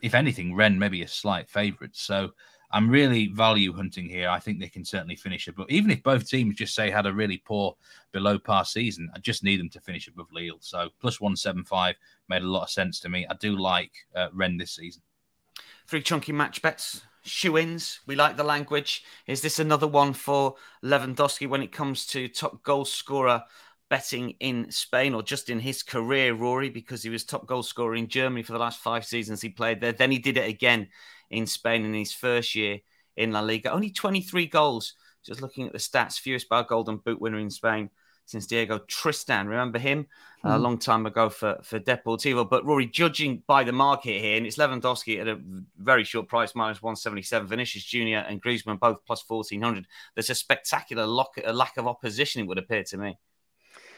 [0.00, 1.96] If anything, Rennes maybe a slight favourite.
[1.96, 2.32] So,
[2.74, 4.28] I'm really value hunting here.
[4.28, 5.54] I think they can certainly finish it.
[5.54, 7.76] But even if both teams just say had a really poor
[8.10, 10.58] below par season, I just need them to finish above Lille.
[10.58, 11.94] So plus 175
[12.28, 13.28] made a lot of sense to me.
[13.30, 15.02] I do like uh, Rennes this season.
[15.86, 17.02] Three chunky match bets.
[17.22, 18.00] Shoe ins.
[18.08, 19.04] We like the language.
[19.28, 23.44] Is this another one for Lewandowski when it comes to top goal scorer
[23.88, 27.94] betting in Spain or just in his career, Rory, because he was top goal scorer
[27.94, 29.92] in Germany for the last five seasons he played there.
[29.92, 30.88] Then he did it again
[31.34, 32.78] in Spain in his first year
[33.16, 33.72] in La Liga.
[33.72, 34.94] Only 23 goals.
[35.24, 37.90] Just looking at the stats, fewest bar golden boot winner in Spain
[38.26, 39.48] since Diego Tristan.
[39.48, 40.06] Remember him
[40.42, 40.62] a hmm.
[40.62, 42.48] long time ago for, for Deportivo.
[42.48, 45.40] But Rory, judging by the market here, and it's Lewandowski at a
[45.78, 47.46] very short price, minus 177.
[47.46, 48.26] Vinicius Jr.
[48.26, 49.86] and Griezmann both plus 1400.
[50.14, 53.18] There's a spectacular lock, a lack of opposition, it would appear to me.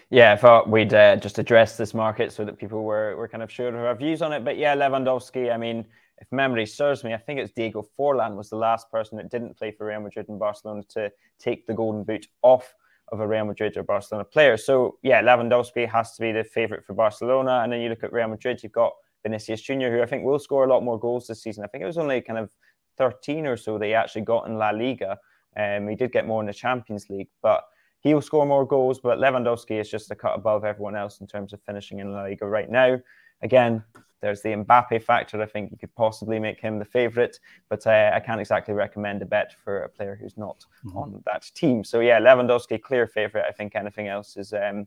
[0.09, 3.43] Yeah, I thought we'd uh, just address this market so that people were, were kind
[3.43, 4.45] of sure of our views on it.
[4.45, 5.84] But yeah, Lewandowski, I mean,
[6.19, 9.57] if memory serves me, I think it's Diego Forlan was the last person that didn't
[9.57, 12.75] play for Real Madrid and Barcelona to take the golden boot off
[13.12, 14.57] of a Real Madrid or Barcelona player.
[14.57, 17.61] So yeah, Lewandowski has to be the favourite for Barcelona.
[17.62, 20.39] And then you look at Real Madrid, you've got Vinicius Junior, who I think will
[20.39, 21.64] score a lot more goals this season.
[21.64, 22.51] I think it was only kind of
[22.99, 25.19] 13 or so they actually got in La Liga.
[25.57, 27.64] Um, he did get more in the Champions League, but
[28.01, 29.01] he'll score more goals.
[29.01, 32.23] But Lewandowski is just a cut above everyone else in terms of finishing in La
[32.23, 32.99] Liga right now.
[33.43, 33.84] Again,
[34.20, 35.41] there's the Mbappe factor.
[35.41, 39.22] I think you could possibly make him the favourite, but uh, I can't exactly recommend
[39.22, 40.97] a bet for a player who's not mm-hmm.
[40.97, 41.84] on that team.
[41.84, 43.47] So yeah, Lewandowski clear favourite.
[43.47, 44.87] I think anything else is, um,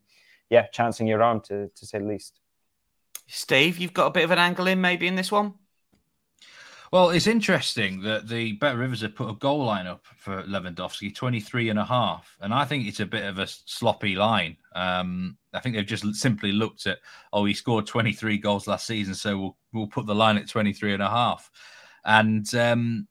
[0.50, 2.40] yeah, chancing your arm to to say the least.
[3.28, 5.54] Steve, you've got a bit of an angle in maybe in this one.
[6.92, 11.14] Well, it's interesting that the Bet Rivers have put a goal line up for Lewandowski,
[11.14, 12.36] 23 and a half.
[12.42, 14.58] And I think it's a bit of a sloppy line.
[14.74, 16.98] Um, I think they've just simply looked at,
[17.32, 20.94] oh, he scored 23 goals last season, so we'll, we'll put the line at 23
[20.94, 21.52] and a half.
[22.06, 23.08] And um,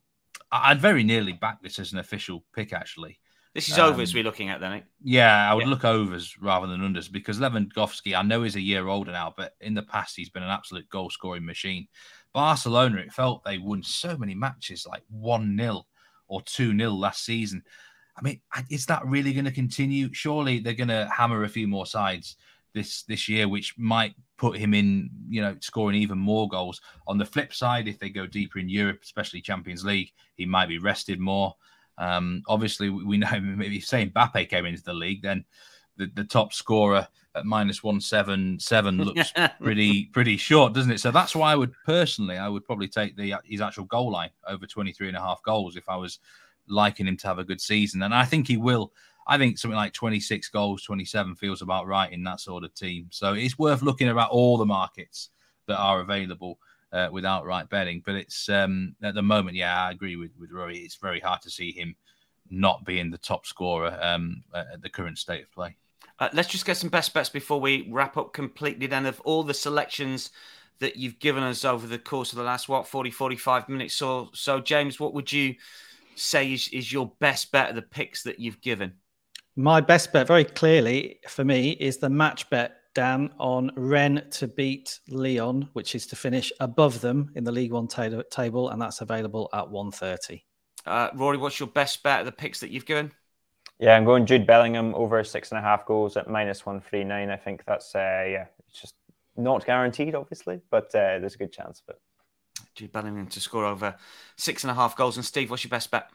[0.51, 3.21] I'd very nearly back this as an official pick, actually.
[3.55, 4.73] This is um, overs we're looking at, then.
[4.73, 4.81] Eh?
[5.03, 5.71] Yeah, I would yeah.
[5.71, 9.55] look overs rather than unders because Lewandowski, I know he's a year older now, but
[9.61, 11.89] in the past he's been an absolute goal scoring machine.
[12.33, 15.87] Barcelona, it felt they won so many matches, like one 0
[16.29, 17.63] or two 0 last season.
[18.17, 20.13] I mean, is that really going to continue?
[20.13, 22.37] Surely they're going to hammer a few more sides
[22.75, 26.81] this this year, which might put him in, you know, scoring even more goals.
[27.07, 30.69] On the flip side, if they go deeper in Europe, especially Champions League, he might
[30.69, 31.55] be rested more.
[31.97, 35.45] Um, obviously, we know maybe say Mbappe came into the league, then
[35.97, 37.07] the, the top scorer
[37.39, 41.01] at minus one seven seven looks pretty pretty short, doesn't it?
[41.01, 44.31] So that's why I would personally, I would probably take the his actual goal line
[44.47, 46.19] over 23 and a half goals if I was
[46.69, 48.93] liking him to have a good season, and I think he will.
[49.27, 53.09] I think something like 26 goals, 27 feels about right in that sort of team.
[53.11, 55.29] So it's worth looking about all the markets
[55.67, 56.59] that are available
[56.93, 58.03] uh, with outright betting.
[58.05, 60.79] But it's um, at the moment, yeah, I agree with, with Rory.
[60.79, 61.95] It's very hard to see him
[62.51, 65.77] not being the top scorer um, at the current state of play.
[66.19, 68.87] Uh, let's just get some best bets before we wrap up completely.
[68.87, 70.31] Then, of all the selections
[70.81, 74.29] that you've given us over the course of the last, what, 40, 45 minutes or
[74.33, 75.55] so, James, what would you
[76.15, 78.93] say is, is your best bet of the picks that you've given?
[79.57, 84.49] My best bet, very clearly for me, is the match bet, Dan, on Rennes to
[84.49, 87.89] beat Lyon, which is to finish above them in the Ligue 1
[88.31, 90.45] table, and that's available at 130.
[90.87, 93.13] Uh, Rory, what's your best bet of the picks that you've given?
[93.79, 97.31] Yeah, I'm going Jude Bellingham over six and a half goals at minus 139.
[97.31, 98.95] I think that's, uh, yeah, it's just
[99.37, 102.01] not guaranteed, obviously, but uh, there's a good chance of it.
[102.75, 103.95] Jude Bellingham to score over
[104.37, 105.17] six and a half goals.
[105.17, 106.11] And Steve, what's your best bet?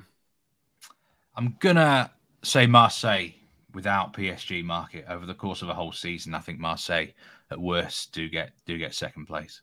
[1.36, 2.12] I'm going to
[2.44, 3.30] say Marseille
[3.74, 6.36] without PSG market over the course of a whole season.
[6.36, 7.08] I think Marseille
[7.50, 9.62] at worst do get do get second place.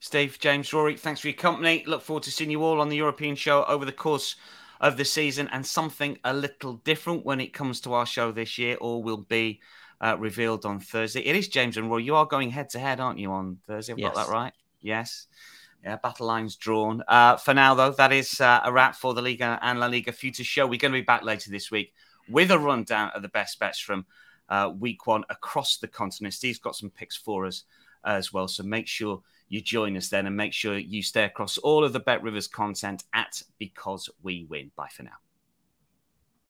[0.00, 1.84] Steve, James, Rory, thanks for your company.
[1.86, 4.36] Look forward to seeing you all on the European show over the course
[4.80, 8.58] of the season and something a little different when it comes to our show this
[8.58, 8.76] year.
[8.76, 9.60] All will be
[10.00, 11.20] uh, revealed on Thursday.
[11.20, 11.98] It is James and Roy.
[11.98, 13.92] You are going head to head, aren't you, on Thursday?
[13.92, 14.14] I've yes.
[14.14, 14.52] got that right.
[14.80, 15.26] Yes.
[15.84, 17.02] Yeah, battle lines drawn.
[17.06, 20.12] Uh, for now, though, that is uh, a wrap for the Ligue and La Liga
[20.12, 20.66] Future Show.
[20.66, 21.92] We're going to be back later this week
[22.28, 24.04] with a rundown of the best bets from
[24.48, 26.34] uh, week one across the continent.
[26.34, 27.64] Steve's got some picks for us
[28.04, 28.48] as well.
[28.48, 31.92] So make sure you join us then and make sure you stay across all of
[31.92, 34.70] the Bet Rivers content at Because We Win.
[34.76, 35.18] Bye for now.